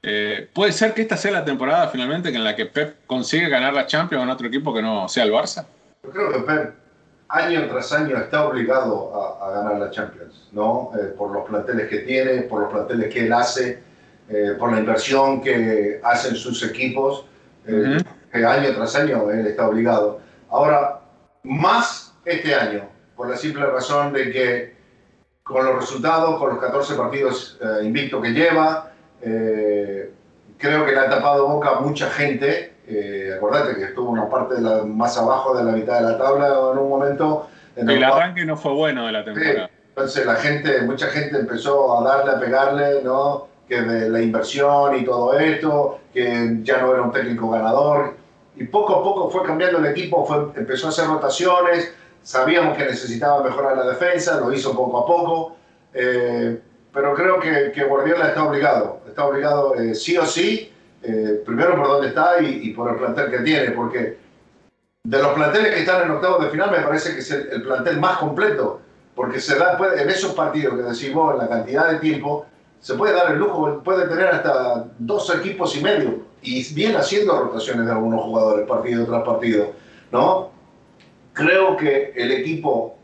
Eh, 0.02 0.48
¿Puede 0.52 0.72
ser 0.72 0.92
que 0.92 1.02
esta 1.02 1.16
sea 1.16 1.30
la 1.30 1.44
temporada 1.44 1.88
finalmente 1.88 2.28
en 2.28 2.44
la 2.44 2.54
que 2.54 2.66
Pep 2.66 3.06
consigue 3.06 3.48
ganar 3.48 3.72
la 3.72 3.86
Champions 3.86 4.22
con 4.22 4.28
otro 4.28 4.48
equipo 4.48 4.74
que 4.74 4.82
no 4.82 5.08
sea 5.08 5.24
el 5.24 5.32
Barça? 5.32 5.66
Yo 6.02 6.10
creo 6.10 6.32
que 6.32 6.38
Pep 6.40 6.83
año 7.34 7.66
tras 7.68 7.92
año 7.92 8.16
está 8.16 8.46
obligado 8.46 9.12
a, 9.42 9.50
ganar 9.50 9.78
la 9.78 9.90
Champions, 9.90 10.48
¿no? 10.52 10.92
Eh, 10.96 11.14
por 11.18 11.32
los 11.32 11.44
planteles 11.46 11.88
que 11.88 11.98
tiene, 11.98 12.42
por 12.42 12.62
los 12.62 12.72
planteles 12.72 13.12
que 13.12 13.26
él 13.26 13.32
hace, 13.32 13.82
eh, 14.28 14.54
por 14.58 14.72
la 14.72 14.78
inversión 14.78 15.42
que 15.42 16.00
hacen 16.02 16.36
sus 16.36 16.62
equipos, 16.62 17.26
eh, 17.66 17.98
año 18.32 18.74
tras 18.74 18.94
año 18.96 19.30
él 19.30 19.46
está 19.46 19.68
obligado. 19.68 20.20
Ahora, 20.48 21.00
más 21.42 22.14
este 22.24 22.54
año, 22.54 22.88
por 23.16 23.28
la 23.28 23.36
simple 23.36 23.66
razón 23.66 24.12
de 24.12 24.30
que 24.30 24.74
con 25.42 25.64
los 25.64 25.74
resultados, 25.76 26.38
con 26.38 26.50
los 26.50 26.58
14 26.58 26.94
partidos 26.94 27.58
invictos 27.82 28.22
que 28.22 28.30
lleva, 28.30 28.92
creo 29.20 30.86
que 30.86 30.92
le 30.92 30.98
ha 30.98 31.10
tapado 31.10 31.46
boca 31.46 31.70
a 31.70 31.80
mucha 31.80 32.08
gente 32.10 32.73
eh, 32.86 33.32
acordate 33.36 33.76
que 33.76 33.84
estuvo 33.84 34.10
una 34.10 34.28
parte 34.28 34.56
de 34.56 34.60
la, 34.60 34.84
más 34.84 35.16
abajo 35.16 35.56
de 35.56 35.64
la 35.64 35.72
mitad 35.72 36.00
de 36.00 36.12
la 36.12 36.18
tabla 36.18 36.48
en 36.72 36.78
un 36.78 36.88
momento. 36.88 37.48
En 37.76 37.88
el, 37.88 38.04
arranque 38.04 38.44
no 38.44 38.56
fue 38.56 38.72
bueno 38.72 39.06
de 39.06 39.12
la 39.12 39.24
temporada. 39.24 39.70
entonces 39.88 40.26
la 40.26 40.36
gente, 40.36 40.82
mucha 40.82 41.06
gente 41.08 41.38
empezó 41.38 41.98
a 41.98 42.04
darle, 42.04 42.32
a 42.32 42.38
pegarle, 42.38 43.02
¿no? 43.02 43.48
Que 43.66 43.80
de 43.80 44.10
la 44.10 44.20
inversión 44.20 44.96
y 44.96 45.04
todo 45.04 45.38
esto, 45.38 46.00
que 46.12 46.58
ya 46.62 46.78
no 46.82 46.92
era 46.92 47.02
un 47.02 47.12
técnico 47.12 47.50
ganador. 47.50 48.16
Y 48.56 48.64
poco 48.64 48.96
a 48.96 49.02
poco 49.02 49.30
fue 49.30 49.42
cambiando 49.44 49.78
el 49.78 49.86
equipo, 49.86 50.24
fue, 50.26 50.60
empezó 50.60 50.86
a 50.86 50.90
hacer 50.90 51.06
rotaciones, 51.06 51.92
sabíamos 52.22 52.76
que 52.76 52.84
necesitaba 52.84 53.42
mejorar 53.42 53.76
la 53.76 53.86
defensa, 53.86 54.38
lo 54.38 54.52
hizo 54.52 54.76
poco 54.76 54.98
a 54.98 55.06
poco. 55.06 55.56
Eh, 55.94 56.60
pero 56.92 57.14
creo 57.14 57.40
que, 57.40 57.72
que 57.72 57.84
Guardiola 57.84 58.28
está 58.28 58.44
obligado, 58.44 59.00
está 59.08 59.24
obligado 59.24 59.74
eh, 59.74 59.94
sí 59.94 60.16
o 60.16 60.26
sí 60.26 60.70
eh, 61.04 61.42
primero 61.44 61.76
por 61.76 61.86
dónde 61.86 62.08
está 62.08 62.40
y, 62.40 62.70
por 62.70 62.90
el 62.90 62.96
plantel 62.96 63.30
que 63.30 63.38
tiene, 63.40 63.70
porque 63.72 64.18
de 65.04 65.22
los 65.22 65.34
planteles 65.34 65.74
que 65.74 65.80
están 65.80 66.02
en 66.02 66.12
octavos 66.12 66.42
de 66.42 66.50
final, 66.50 66.70
me 66.70 66.78
parece 66.78 67.12
que 67.12 67.20
es 67.20 67.30
el, 67.30 67.62
plantel 67.62 68.00
más 68.00 68.16
completo, 68.18 68.80
porque 69.14 69.38
se 69.38 69.58
da, 69.58 69.78
en 69.96 70.08
esos 70.08 70.32
partidos 70.32 70.76
que 70.76 70.82
decimos, 70.82 71.34
en 71.34 71.40
la 71.40 71.48
cantidad 71.48 71.90
de 71.90 71.98
tiempo, 71.98 72.46
se 72.80 72.94
puede 72.94 73.12
dar 73.12 73.32
el 73.32 73.38
lujo, 73.38 73.82
puede 73.82 74.08
tener 74.08 74.28
hasta 74.28 74.86
dos 74.98 75.34
equipos 75.34 75.76
y 75.76 75.82
medio, 75.82 76.22
y 76.40 76.72
viene 76.74 76.96
haciendo 76.96 77.38
rotaciones 77.38 77.84
de 77.84 77.92
algunos 77.92 78.22
jugadores, 78.22 78.66
partido 78.66 79.04
tras 79.04 79.24
partido, 79.24 79.72
¿no? 80.10 80.50
Creo 81.34 81.76
que 81.76 82.12
el 82.16 82.32
equipo 82.32 82.96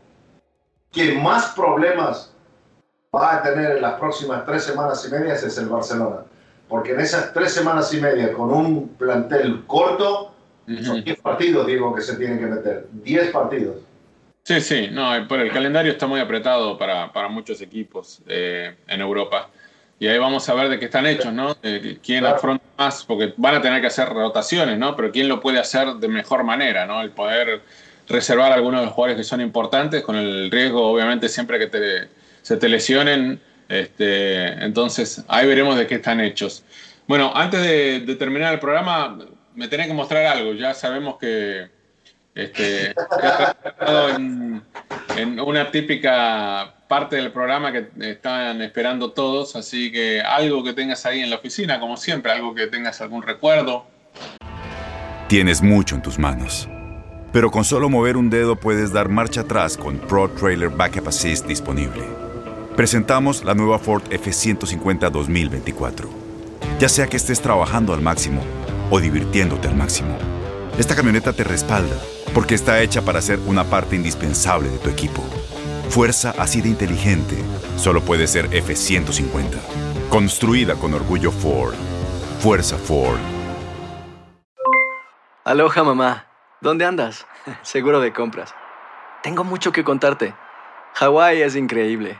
que 0.91 1.13
más 1.13 1.53
problemas 1.53 2.33
va 3.15 3.35
a 3.35 3.43
tener 3.43 3.77
en 3.77 3.81
las 3.81 3.99
próximas 3.99 4.45
tres 4.45 4.63
semanas 4.63 5.05
y 5.07 5.11
medias 5.11 5.43
es 5.43 5.57
el 5.57 5.67
Barcelona. 5.67 6.23
Porque 6.71 6.93
en 6.93 7.01
esas 7.01 7.33
tres 7.33 7.53
semanas 7.53 7.93
y 7.93 7.99
media, 7.99 8.31
con 8.31 8.49
un 8.49 8.87
plantel 8.97 9.65
corto, 9.67 10.33
son 10.81 11.03
10 11.03 11.19
partidos, 11.19 11.67
digo, 11.67 11.93
que 11.93 12.01
se 12.01 12.15
tienen 12.15 12.39
que 12.39 12.45
meter. 12.45 12.87
10 12.93 13.31
partidos. 13.31 13.75
Sí, 14.43 14.61
sí, 14.61 14.87
no, 14.89 15.13
el 15.13 15.51
calendario 15.51 15.91
está 15.91 16.07
muy 16.07 16.21
apretado 16.21 16.77
para, 16.77 17.11
para 17.11 17.27
muchos 17.27 17.61
equipos 17.61 18.21
eh, 18.25 18.73
en 18.87 19.01
Europa. 19.01 19.49
Y 19.99 20.07
ahí 20.07 20.17
vamos 20.17 20.47
a 20.47 20.53
ver 20.53 20.69
de 20.69 20.79
qué 20.79 20.85
están 20.85 21.05
hechos, 21.05 21.33
¿no? 21.33 21.57
quién 22.01 22.25
afronta 22.25 22.63
más, 22.77 23.03
porque 23.03 23.33
van 23.35 23.55
a 23.55 23.61
tener 23.61 23.81
que 23.81 23.87
hacer 23.87 24.07
rotaciones, 24.07 24.79
¿no? 24.79 24.95
Pero 24.95 25.11
quién 25.11 25.27
lo 25.27 25.41
puede 25.41 25.59
hacer 25.59 25.95
de 25.95 26.07
mejor 26.07 26.45
manera, 26.45 26.85
¿no? 26.85 27.01
El 27.01 27.11
poder 27.11 27.63
reservar 28.07 28.53
a 28.53 28.55
algunos 28.55 28.79
de 28.79 28.85
los 28.85 28.95
jugadores 28.95 29.17
que 29.17 29.25
son 29.25 29.41
importantes, 29.41 30.03
con 30.03 30.15
el 30.15 30.49
riesgo, 30.49 30.87
obviamente, 30.87 31.27
siempre 31.27 31.59
que 31.59 31.67
te, 31.67 32.07
se 32.41 32.55
te 32.55 32.69
lesionen. 32.69 33.41
Este, 33.71 34.63
entonces, 34.63 35.23
ahí 35.27 35.47
veremos 35.47 35.77
de 35.77 35.87
qué 35.87 35.95
están 35.95 36.19
hechos. 36.19 36.63
Bueno, 37.07 37.31
antes 37.35 37.61
de 37.61 38.15
terminar 38.15 38.53
el 38.53 38.59
programa, 38.59 39.17
me 39.55 39.67
tenés 39.67 39.87
que 39.87 39.93
mostrar 39.93 40.25
algo. 40.25 40.53
Ya 40.53 40.73
sabemos 40.73 41.17
que 41.17 41.69
este, 42.33 42.93
en, 44.15 44.63
en, 45.17 45.39
una 45.39 45.69
típica 45.69 46.73
parte 46.87 47.17
del 47.17 47.31
programa 47.31 47.71
que 47.71 47.89
están 48.01 48.61
esperando 48.61 49.11
todos, 49.11 49.55
así 49.55 49.91
que 49.91 50.21
algo 50.21 50.63
que 50.63 50.73
tengas 50.73 51.05
ahí 51.05 51.21
en 51.21 51.29
la 51.29 51.37
oficina, 51.37 51.79
como 51.79 51.97
siempre, 51.97 52.31
algo 52.31 52.55
que 52.55 52.67
tengas 52.67 53.01
algún 53.01 53.21
recuerdo. 53.21 53.85
Tienes 55.27 55.61
mucho 55.61 55.95
en 55.95 56.01
tus 56.01 56.19
manos, 56.19 56.67
pero 57.31 57.51
con 57.51 57.63
solo 57.63 57.89
mover 57.89 58.17
un 58.17 58.29
dedo 58.29 58.57
puedes 58.57 58.91
dar 58.91 59.09
marcha 59.09 59.41
atrás 59.41 59.77
con 59.77 59.97
Pro 59.97 60.29
Trailer 60.29 60.69
Backup 60.69 61.07
Assist 61.07 61.45
disponible. 61.45 62.20
Presentamos 62.81 63.43
la 63.43 63.53
nueva 63.53 63.77
Ford 63.77 64.01
F150 64.09 65.11
2024. 65.11 66.09
Ya 66.79 66.89
sea 66.89 67.05
que 67.05 67.15
estés 67.15 67.39
trabajando 67.39 67.93
al 67.93 68.01
máximo 68.01 68.41
o 68.89 68.99
divirtiéndote 68.99 69.67
al 69.67 69.75
máximo. 69.75 70.17
Esta 70.79 70.95
camioneta 70.95 71.31
te 71.31 71.43
respalda 71.43 71.95
porque 72.33 72.55
está 72.55 72.81
hecha 72.81 73.03
para 73.03 73.21
ser 73.21 73.37
una 73.45 73.65
parte 73.65 73.95
indispensable 73.95 74.67
de 74.67 74.79
tu 74.79 74.89
equipo. 74.89 75.21
Fuerza 75.89 76.33
así 76.39 76.59
de 76.59 76.69
inteligente 76.69 77.35
solo 77.77 78.01
puede 78.01 78.25
ser 78.25 78.45
F-150. 78.45 79.59
Construida 80.09 80.73
con 80.73 80.95
orgullo 80.95 81.31
Ford. 81.31 81.75
Fuerza 82.39 82.79
Ford. 82.79 83.19
Aloha 85.43 85.83
mamá. 85.83 86.25
¿Dónde 86.61 86.85
andas? 86.85 87.27
Seguro 87.61 87.99
de 87.99 88.11
compras. 88.11 88.55
Tengo 89.21 89.43
mucho 89.43 89.71
que 89.71 89.83
contarte. 89.83 90.33
Hawái 90.95 91.43
es 91.43 91.55
increíble. 91.55 92.19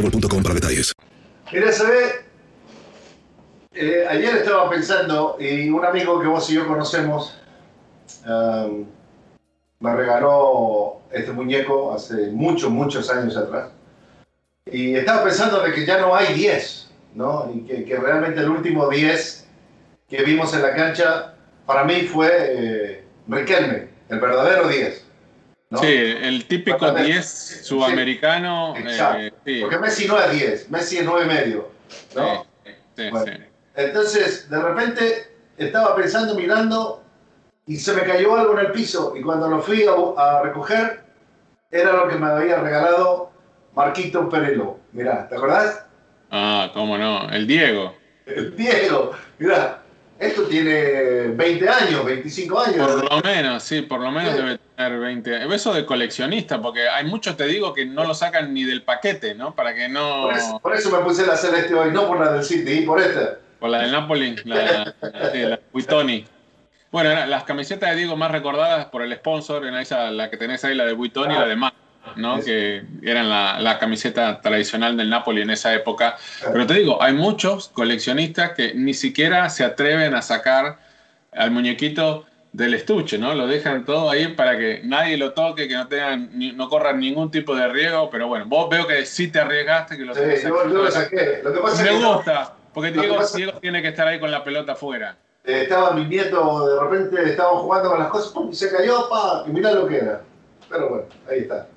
para 0.43 0.55
detalles. 0.55 0.93
Mira, 1.51 1.71
se 1.71 1.83
eh, 3.73 4.05
ayer 4.09 4.37
estaba 4.37 4.69
pensando 4.69 5.37
y 5.39 5.69
un 5.69 5.85
amigo 5.85 6.19
que 6.19 6.27
vos 6.27 6.49
y 6.49 6.55
yo 6.55 6.67
conocemos 6.67 7.37
um, 8.25 8.85
me 9.79 9.95
regaló 9.95 11.01
este 11.11 11.31
muñeco 11.31 11.93
hace 11.93 12.31
muchos, 12.31 12.69
muchos 12.69 13.09
años 13.09 13.35
atrás. 13.35 13.69
Y 14.65 14.95
estaba 14.95 15.23
pensando 15.23 15.61
de 15.61 15.73
que 15.73 15.85
ya 15.85 15.99
no 15.99 16.15
hay 16.15 16.33
10, 16.33 16.91
¿no? 17.15 17.51
Y 17.53 17.83
que, 17.83 17.97
realmente 17.97 18.41
el 18.41 18.49
último 18.49 18.89
10 18.89 19.47
que 20.07 20.23
vimos 20.23 20.53
en 20.53 20.61
la 20.61 20.75
cancha 20.75 21.33
para 21.65 21.83
mí 21.83 22.01
fue 22.01 22.29
eh, 22.31 23.03
Riquelme, 23.27 23.87
el 24.09 24.19
verdadero 24.19 24.67
10. 24.67 25.05
Sí, 25.79 25.87
el 25.87 26.45
típico 26.47 26.91
10 26.91 27.61
sudamericano. 27.63 28.73
Eh, 28.75 29.31
Porque 29.61 29.77
Messi 29.77 30.07
no 30.07 30.19
es 30.19 30.31
10, 30.31 30.69
Messi 30.69 30.97
es 30.97 31.05
9 31.05 31.23
y 31.23 31.27
medio. 31.27 31.71
¿no? 32.15 32.45
Entonces, 33.75 34.49
de 34.49 34.61
repente 34.61 35.33
estaba 35.57 35.95
pensando, 35.95 36.35
mirando, 36.35 37.03
y 37.65 37.77
se 37.77 37.93
me 37.93 38.03
cayó 38.03 38.35
algo 38.35 38.59
en 38.59 38.65
el 38.65 38.71
piso. 38.73 39.13
Y 39.15 39.21
cuando 39.21 39.47
lo 39.47 39.61
fui 39.61 39.85
a, 40.17 40.41
recoger, 40.41 41.03
era 41.69 41.93
lo 41.93 42.09
que 42.09 42.15
me 42.15 42.27
había 42.27 42.57
regalado 42.57 43.31
Marquito 43.73 44.27
Perelo. 44.29 44.79
Mirá, 44.91 45.29
¿te 45.29 45.35
acordás? 45.35 45.85
Ah, 46.31 46.69
cómo 46.73 46.97
no, 46.97 47.29
el 47.29 47.47
Diego. 47.47 47.95
El 48.25 48.55
Diego, 48.55 49.11
mirá. 49.39 49.80
Esto 50.21 50.43
tiene 50.43 51.29
20 51.29 51.67
años, 51.67 52.05
25 52.05 52.59
años. 52.59 52.87
Por 52.87 53.11
lo 53.11 53.21
menos, 53.23 53.63
sí, 53.63 53.81
por 53.81 53.99
lo 53.99 54.11
menos 54.11 54.35
debe 54.35 54.59
tener 54.75 54.99
20. 54.99 55.55
Eso 55.55 55.73
de 55.73 55.83
coleccionista, 55.83 56.61
porque 56.61 56.87
hay 56.87 57.05
muchos, 57.05 57.35
te 57.35 57.47
digo, 57.47 57.73
que 57.73 57.87
no 57.87 58.03
lo 58.03 58.13
sacan 58.13 58.53
ni 58.53 58.63
del 58.63 58.83
paquete, 58.83 59.33
¿no? 59.33 59.55
Para 59.55 59.73
que 59.73 59.89
no. 59.89 60.29
Por 60.61 60.75
eso, 60.75 60.91
me 60.91 61.03
puse 61.03 61.25
la 61.25 61.35
celeste 61.35 61.73
hoy, 61.73 61.91
no 61.91 62.07
por 62.07 62.19
la 62.19 62.33
del 62.33 62.43
City, 62.43 62.81
por 62.81 63.01
esta. 63.01 63.39
Por 63.59 63.71
la 63.71 63.79
del 63.79 63.91
Napoli, 63.91 64.35
la, 64.45 64.93
la, 65.01 65.59
Buitoni. 65.73 66.23
Bueno, 66.91 67.25
las 67.25 67.43
camisetas 67.43 67.89
de 67.89 67.95
Diego 67.95 68.15
más 68.15 68.29
recordadas 68.29 68.85
por 68.85 69.01
el 69.01 69.15
sponsor, 69.15 69.65
en 69.65 69.73
esa, 69.73 70.11
la 70.11 70.29
que 70.29 70.37
tenés 70.37 70.63
ahí, 70.63 70.75
la 70.75 70.85
de 70.85 70.93
Buitoni 70.93 71.33
y 71.33 71.37
la 71.37 71.47
de 71.47 71.55
Mar. 71.55 71.73
¿No? 72.15 72.39
que 72.41 72.83
eran 73.03 73.29
la, 73.29 73.77
camiseta 73.79 74.41
tradicional 74.41 74.97
del 74.97 75.09
Napoli 75.09 75.41
en 75.41 75.49
esa 75.49 75.73
época. 75.73 76.17
Pero 76.51 76.67
te 76.67 76.75
digo, 76.75 77.01
hay 77.01 77.13
muchos 77.13 77.69
coleccionistas 77.69 78.51
que 78.51 78.73
ni 78.73 78.93
siquiera 78.93 79.49
se 79.49 79.63
atreven 79.63 80.13
a 80.13 80.21
sacar 80.21 80.79
al 81.31 81.51
muñequito 81.51 82.25
del 82.51 82.73
estuche, 82.73 83.17
¿no? 83.17 83.33
Lo 83.33 83.47
dejan 83.47 83.85
todo 83.85 84.09
ahí 84.09 84.27
para 84.27 84.57
que 84.57 84.81
nadie 84.83 85.17
lo 85.17 85.31
toque, 85.33 85.67
que 85.67 85.75
no 85.75 85.87
tengan, 85.87 86.31
no 86.55 86.69
corran 86.69 86.99
ningún 86.99 87.31
tipo 87.31 87.55
de 87.55 87.67
riesgo, 87.69 88.09
pero 88.09 88.27
bueno, 88.27 88.45
vos 88.47 88.69
veo 88.69 88.85
que 88.87 89.05
sí 89.05 89.31
te 89.31 89.39
arriesgaste, 89.39 89.97
que 89.97 90.03
lo, 90.03 90.13
sí, 90.13 90.21
yo, 90.43 90.65
lo 90.65 90.91
saqué. 90.91 91.39
Lo 91.43 91.53
que 91.53 91.59
pasa 91.59 91.83
Me 91.83 92.03
gusta, 92.03 92.53
porque 92.73 92.91
Diego, 92.91 93.19
tiene 93.61 93.81
que 93.81 93.89
estar 93.89 94.07
ahí 94.07 94.19
con 94.19 94.31
la 94.31 94.43
pelota 94.43 94.73
afuera. 94.73 95.15
Eh, 95.45 95.61
estaba 95.63 95.93
mi 95.93 96.05
nieto, 96.05 96.67
de 96.67 96.79
repente 96.81 97.29
estaba 97.29 97.51
jugando 97.51 97.89
con 97.89 97.99
las 97.99 98.09
cosas, 98.09 98.33
y 98.51 98.55
se 98.55 98.69
cayó, 98.69 99.07
pa, 99.09 99.45
y 99.47 99.51
mirá 99.51 99.71
lo 99.71 99.87
que 99.87 99.97
era. 99.97 100.21
Pero 100.69 100.89
bueno, 100.89 101.05
ahí 101.29 101.39
está. 101.39 101.67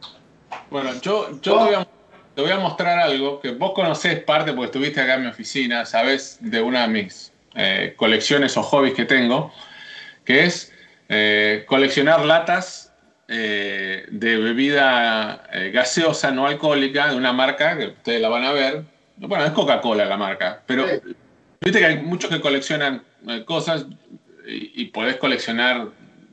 Bueno, 0.75 0.91
yo, 1.01 1.31
yo 1.41 1.53
te, 1.53 1.65
voy 1.67 1.75
a, 1.75 1.87
te 2.35 2.43
voy 2.43 2.51
a 2.51 2.59
mostrar 2.59 2.99
algo 2.99 3.41
que 3.41 3.53
vos 3.53 3.75
conocés 3.75 4.19
parte 4.25 4.53
porque 4.53 4.67
estuviste 4.67 5.01
acá 5.01 5.15
en 5.15 5.23
mi 5.23 5.29
oficina, 5.29 5.87
sabes 5.87 6.39
de 6.41 6.61
una 6.61 6.83
de 6.83 6.89
mis 6.89 7.33
eh, 7.55 7.95
colecciones 7.97 8.57
o 8.57 8.63
hobbies 8.65 8.95
que 8.95 9.05
tengo, 9.05 9.53
que 10.25 10.43
es 10.43 10.73
eh, 11.09 11.63
coleccionar 11.69 12.25
latas 12.25 12.93
eh, 13.29 14.05
de 14.11 14.37
bebida 14.37 15.45
gaseosa 15.73 16.33
no 16.33 16.49
alcohólica 16.49 17.07
de 17.07 17.19
una 17.19 17.33
marca 17.33 17.79
que 17.79 17.87
ustedes 17.87 18.21
la 18.21 18.29
van 18.29 18.43
a 18.43 18.51
ver. 18.51 18.83
Bueno, 19.19 19.45
es 19.45 19.53
Coca-Cola 19.53 20.07
la 20.07 20.17
marca, 20.17 20.61
pero 20.67 20.87
viste 21.61 21.79
que 21.79 21.87
hay 21.87 21.99
muchos 21.99 22.29
que 22.29 22.41
coleccionan 22.41 23.05
cosas 23.45 23.87
y, 24.45 24.83
y 24.83 24.87
podés 24.87 25.19
coleccionar 25.19 25.91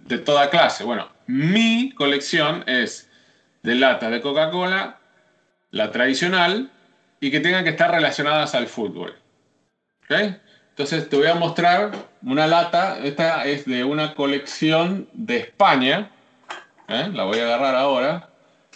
de 0.07 0.17
toda 0.17 0.49
clase. 0.49 0.83
Bueno, 0.83 1.09
mi 1.27 1.91
colección 1.91 2.63
es 2.65 3.07
de 3.63 3.75
latas 3.75 4.11
de 4.11 4.21
Coca-Cola, 4.21 4.97
la 5.71 5.91
tradicional, 5.91 6.71
y 7.19 7.31
que 7.31 7.39
tengan 7.39 7.63
que 7.63 7.69
estar 7.69 7.91
relacionadas 7.91 8.55
al 8.55 8.67
fútbol. 8.67 9.15
¿Okay? 10.05 10.37
Entonces 10.69 11.07
te 11.07 11.15
voy 11.15 11.27
a 11.27 11.35
mostrar 11.35 11.91
una 12.23 12.47
lata, 12.47 12.97
esta 13.03 13.45
es 13.45 13.65
de 13.65 13.83
una 13.83 14.15
colección 14.15 15.07
de 15.13 15.37
España, 15.37 16.09
¿eh? 16.87 17.09
la 17.13 17.23
voy 17.23 17.39
a 17.39 17.43
agarrar 17.43 17.75
ahora, 17.75 18.29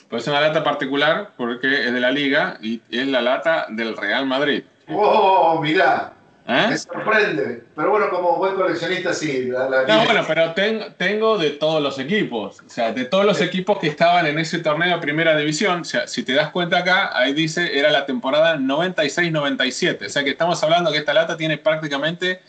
pues 0.10 0.24
es 0.24 0.28
una 0.28 0.42
lata 0.42 0.64
particular 0.64 1.32
porque 1.36 1.88
es 1.88 1.94
de 1.94 2.00
la 2.00 2.12
liga 2.12 2.58
y 2.62 2.82
es 2.92 3.08
la 3.08 3.22
lata 3.22 3.66
del 3.70 3.98
Real 3.98 4.26
Madrid. 4.26 4.64
¡Oh, 4.88 5.60
mirá! 5.62 6.15
¿Eh? 6.48 6.68
Me 6.70 6.78
sorprende. 6.78 7.64
Pero 7.76 7.90
bueno, 7.90 8.10
como 8.12 8.38
buen 8.38 8.54
coleccionista, 8.54 9.14
sí. 9.14 9.50
no, 9.50 10.06
bueno, 10.06 10.24
pero 10.28 10.54
tengo 10.98 11.40
de 11.40 11.52
todos 11.52 11.82
los 11.82 11.98
equipos. 11.98 12.62
O 12.62 12.70
sea, 12.70 12.92
de 12.92 13.06
todos 13.06 13.26
los 13.26 13.42
equipos 13.42 13.80
que 13.80 13.88
estaban 13.88 14.28
en 14.28 14.38
ese 14.38 14.60
torneo 14.60 14.96
de 14.96 15.02
primera 15.02 15.36
división. 15.36 15.82
O 15.82 15.84
sea, 15.86 16.08
si 16.08 16.22
te 16.22 16.34
das 16.34 16.52
cuenta 16.52 16.80
acá, 16.80 17.18
ahí 17.18 17.34
dice, 17.34 17.78
era 17.78 17.90
la 17.90 18.06
temporada 18.06 18.58
96-97. 18.58 20.06
O 20.06 20.10
sea, 20.10 20.24
que 20.24 20.30
estamos 20.30 20.62
hablando 20.64 20.92
que 20.92 21.00
esta 21.00 21.16
lata 21.16 21.36
tiene 21.36 21.58
prácticamente 21.58 22.42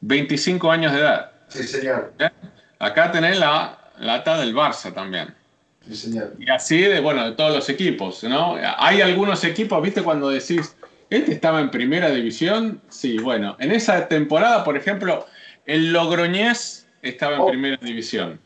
25 0.00 0.72
años 0.72 0.92
de 0.92 0.98
edad. 0.98 1.30
Sí, 1.46 1.62
señor. 1.62 2.12
Acá 2.80 3.12
tenés 3.12 3.38
la 3.38 3.78
lata 4.00 4.36
del 4.38 4.52
Barça 4.52 4.92
también. 4.92 5.32
Sí, 5.86 5.94
señor. 5.94 6.34
Y 6.40 6.50
así 6.50 6.80
de, 6.80 6.98
bueno, 6.98 7.24
de 7.24 7.36
todos 7.36 7.54
los 7.54 7.68
equipos, 7.68 8.24
¿no? 8.24 8.56
Hay 8.78 9.00
algunos 9.00 9.44
equipos, 9.44 9.80
¿viste? 9.80 10.02
Cuando 10.02 10.28
decís 10.28 10.76
¿Este 11.10 11.32
estaba 11.32 11.60
en 11.60 11.70
primera 11.70 12.10
división? 12.10 12.80
Sí, 12.88 13.18
bueno. 13.18 13.56
En 13.60 13.72
esa 13.72 14.08
temporada, 14.08 14.62
por 14.62 14.76
ejemplo, 14.76 15.26
el 15.64 15.92
Logroñés 15.92 16.86
estaba 17.02 17.36
en 17.36 17.40
oh. 17.40 17.46
primera 17.46 17.78
división. 17.80 18.38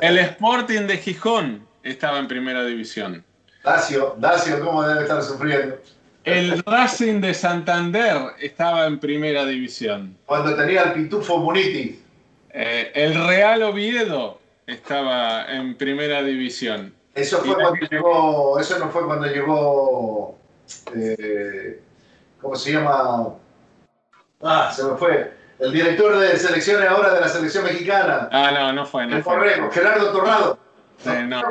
El 0.00 0.18
Sporting 0.18 0.86
de 0.86 0.96
Gijón 0.96 1.66
estaba 1.82 2.18
en 2.18 2.28
primera 2.28 2.64
división. 2.64 3.24
Dacio, 3.62 4.16
Dacio, 4.18 4.64
¿cómo 4.64 4.82
debe 4.82 5.02
estar 5.02 5.22
sufriendo? 5.22 5.76
El 6.24 6.62
Racing 6.64 7.20
de 7.20 7.34
Santander 7.34 8.16
estaba 8.40 8.86
en 8.86 8.98
primera 8.98 9.44
división. 9.46 10.16
Cuando 10.26 10.54
tenía 10.56 10.82
el 10.84 10.92
Pitufo 10.92 11.38
Muniti. 11.38 12.00
Eh, 12.52 12.90
el 12.94 13.14
Real 13.26 13.62
Oviedo 13.62 14.40
estaba 14.66 15.46
en 15.46 15.76
primera 15.76 16.22
división. 16.22 16.94
Eso 17.14 17.38
fue 17.38 17.54
cuando 17.54 17.86
llegó, 17.90 18.58
eso 18.60 18.78
no 18.78 18.90
fue 18.90 19.04
cuando 19.06 19.26
llegó 19.26 20.39
eh, 20.94 21.80
¿cómo 22.40 22.56
se 22.56 22.72
llama? 22.72 23.34
Ah, 24.42 24.72
se 24.74 24.84
me 24.84 24.96
fue. 24.96 25.32
El 25.58 25.72
director 25.72 26.18
de 26.18 26.38
selecciones 26.38 26.88
ahora 26.88 27.14
de 27.14 27.20
la 27.20 27.28
selección 27.28 27.64
mexicana. 27.64 28.28
Ah, 28.32 28.50
no, 28.52 28.72
no 28.72 28.86
fue. 28.86 29.06
No 29.06 29.22
fue. 29.22 29.70
Gerardo 29.72 30.12
Torrado. 30.12 30.58
no, 31.04 31.26
no, 31.26 31.42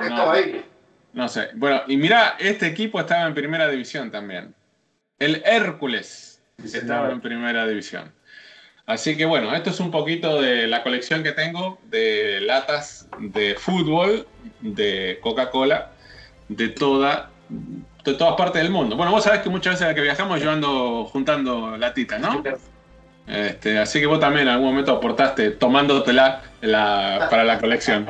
no 1.13 1.27
sé. 1.27 1.49
Bueno, 1.55 1.82
y 1.88 1.97
mira, 1.97 2.36
este 2.39 2.67
equipo 2.67 2.99
estaba 2.99 3.25
en 3.25 3.34
primera 3.34 3.67
división 3.69 4.12
también. 4.12 4.53
El 5.17 5.43
Hércules 5.45 6.41
estaba 6.63 7.12
en 7.12 7.21
primera 7.21 7.67
división. 7.67 8.12
Así 8.86 9.15
que 9.15 9.25
bueno, 9.25 9.53
esto 9.55 9.69
es 9.69 9.79
un 9.79 9.91
poquito 9.91 10.41
de 10.41 10.65
la 10.65 10.82
colección 10.82 11.21
que 11.21 11.32
tengo 11.32 11.77
de 11.86 12.41
latas 12.41 13.08
de 13.19 13.53
fútbol, 13.55 14.27
de 14.62 15.19
Coca-Cola, 15.21 15.91
de 16.47 16.69
toda 16.69 17.29
de 18.03 18.13
todas 18.13 18.35
partes 18.35 18.62
del 18.62 18.71
mundo. 18.71 18.95
Bueno, 18.95 19.12
vos 19.12 19.23
sabés 19.23 19.41
que 19.41 19.49
muchas 19.49 19.73
veces 19.73 19.85
a 19.85 19.89
la 19.89 19.95
que 19.95 20.01
viajamos 20.01 20.41
yo 20.41 20.51
ando 20.51 21.05
juntando 21.05 21.77
latitas, 21.77 22.19
¿no? 22.19 22.43
Este, 23.27 23.77
así 23.77 23.99
que 23.99 24.07
vos 24.07 24.19
también 24.19 24.47
en 24.47 24.53
algún 24.53 24.69
momento 24.69 24.93
aportaste 24.93 25.51
tomándotela 25.51 26.41
la, 26.62 27.27
para 27.29 27.43
la 27.43 27.59
colección. 27.59 28.07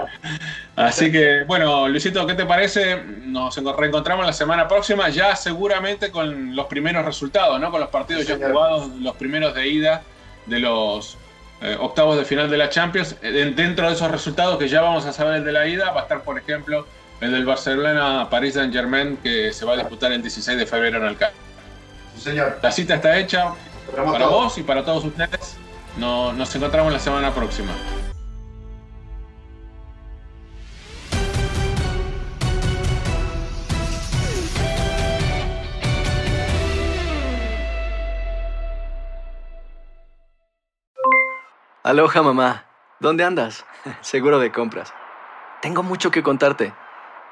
Así 0.77 1.11
que, 1.11 1.43
bueno, 1.43 1.89
Luisito, 1.89 2.25
¿qué 2.25 2.35
te 2.35 2.45
parece? 2.45 3.03
Nos 3.25 3.57
reencontramos 3.75 4.25
la 4.25 4.31
semana 4.31 4.65
próxima, 4.65 5.09
ya 5.09 5.35
seguramente 5.35 6.09
con 6.09 6.55
los 6.55 6.67
primeros 6.67 7.03
resultados, 7.03 7.59
¿no? 7.59 7.69
Con 7.69 7.81
los 7.81 7.89
partidos 7.89 8.25
ya 8.25 8.37
jugados, 8.37 8.87
los 9.01 9.15
primeros 9.17 9.53
de 9.53 9.67
ida 9.67 10.03
de 10.45 10.59
los 10.59 11.17
eh, 11.61 11.75
octavos 11.77 12.17
de 12.17 12.23
final 12.23 12.49
de 12.49 12.57
la 12.57 12.69
Champions. 12.69 13.17
Eh, 13.21 13.53
dentro 13.53 13.87
de 13.87 13.95
esos 13.95 14.09
resultados 14.09 14.57
que 14.57 14.69
ya 14.69 14.79
vamos 14.81 15.05
a 15.05 15.11
saber 15.11 15.35
el 15.35 15.43
de 15.43 15.51
la 15.51 15.67
ida, 15.67 15.91
va 15.91 15.99
a 15.99 16.03
estar, 16.03 16.21
por 16.21 16.37
ejemplo, 16.37 16.87
el 17.21 17.31
del 17.31 17.45
Barcelona 17.45 18.29
París 18.29 18.53
Saint 18.53 18.73
Germain 18.73 19.17
que 19.17 19.51
se 19.51 19.65
va 19.65 19.73
a 19.73 19.77
disputar 19.77 20.11
el 20.11 20.21
16 20.21 20.57
de 20.57 20.65
febrero 20.65 20.97
en 20.97 21.05
el 21.05 21.17
campo. 21.17 21.37
Sí, 22.15 22.21
señor. 22.21 22.59
La 22.61 22.71
cita 22.71 22.95
está 22.95 23.17
hecha 23.17 23.53
para 23.95 24.27
vos 24.27 24.57
y 24.57 24.63
para 24.63 24.83
todos 24.83 25.05
ustedes. 25.05 25.57
nos 25.97 26.55
encontramos 26.55 26.93
la 26.93 26.99
semana 26.99 27.33
próxima. 27.33 27.71
Aloha 41.81 42.21
mamá, 42.21 42.65
¿dónde 42.99 43.23
andas? 43.23 43.65
Seguro 44.01 44.37
de 44.37 44.51
compras. 44.51 44.93
Tengo 45.61 45.81
mucho 45.81 46.11
que 46.11 46.21
contarte. 46.21 46.71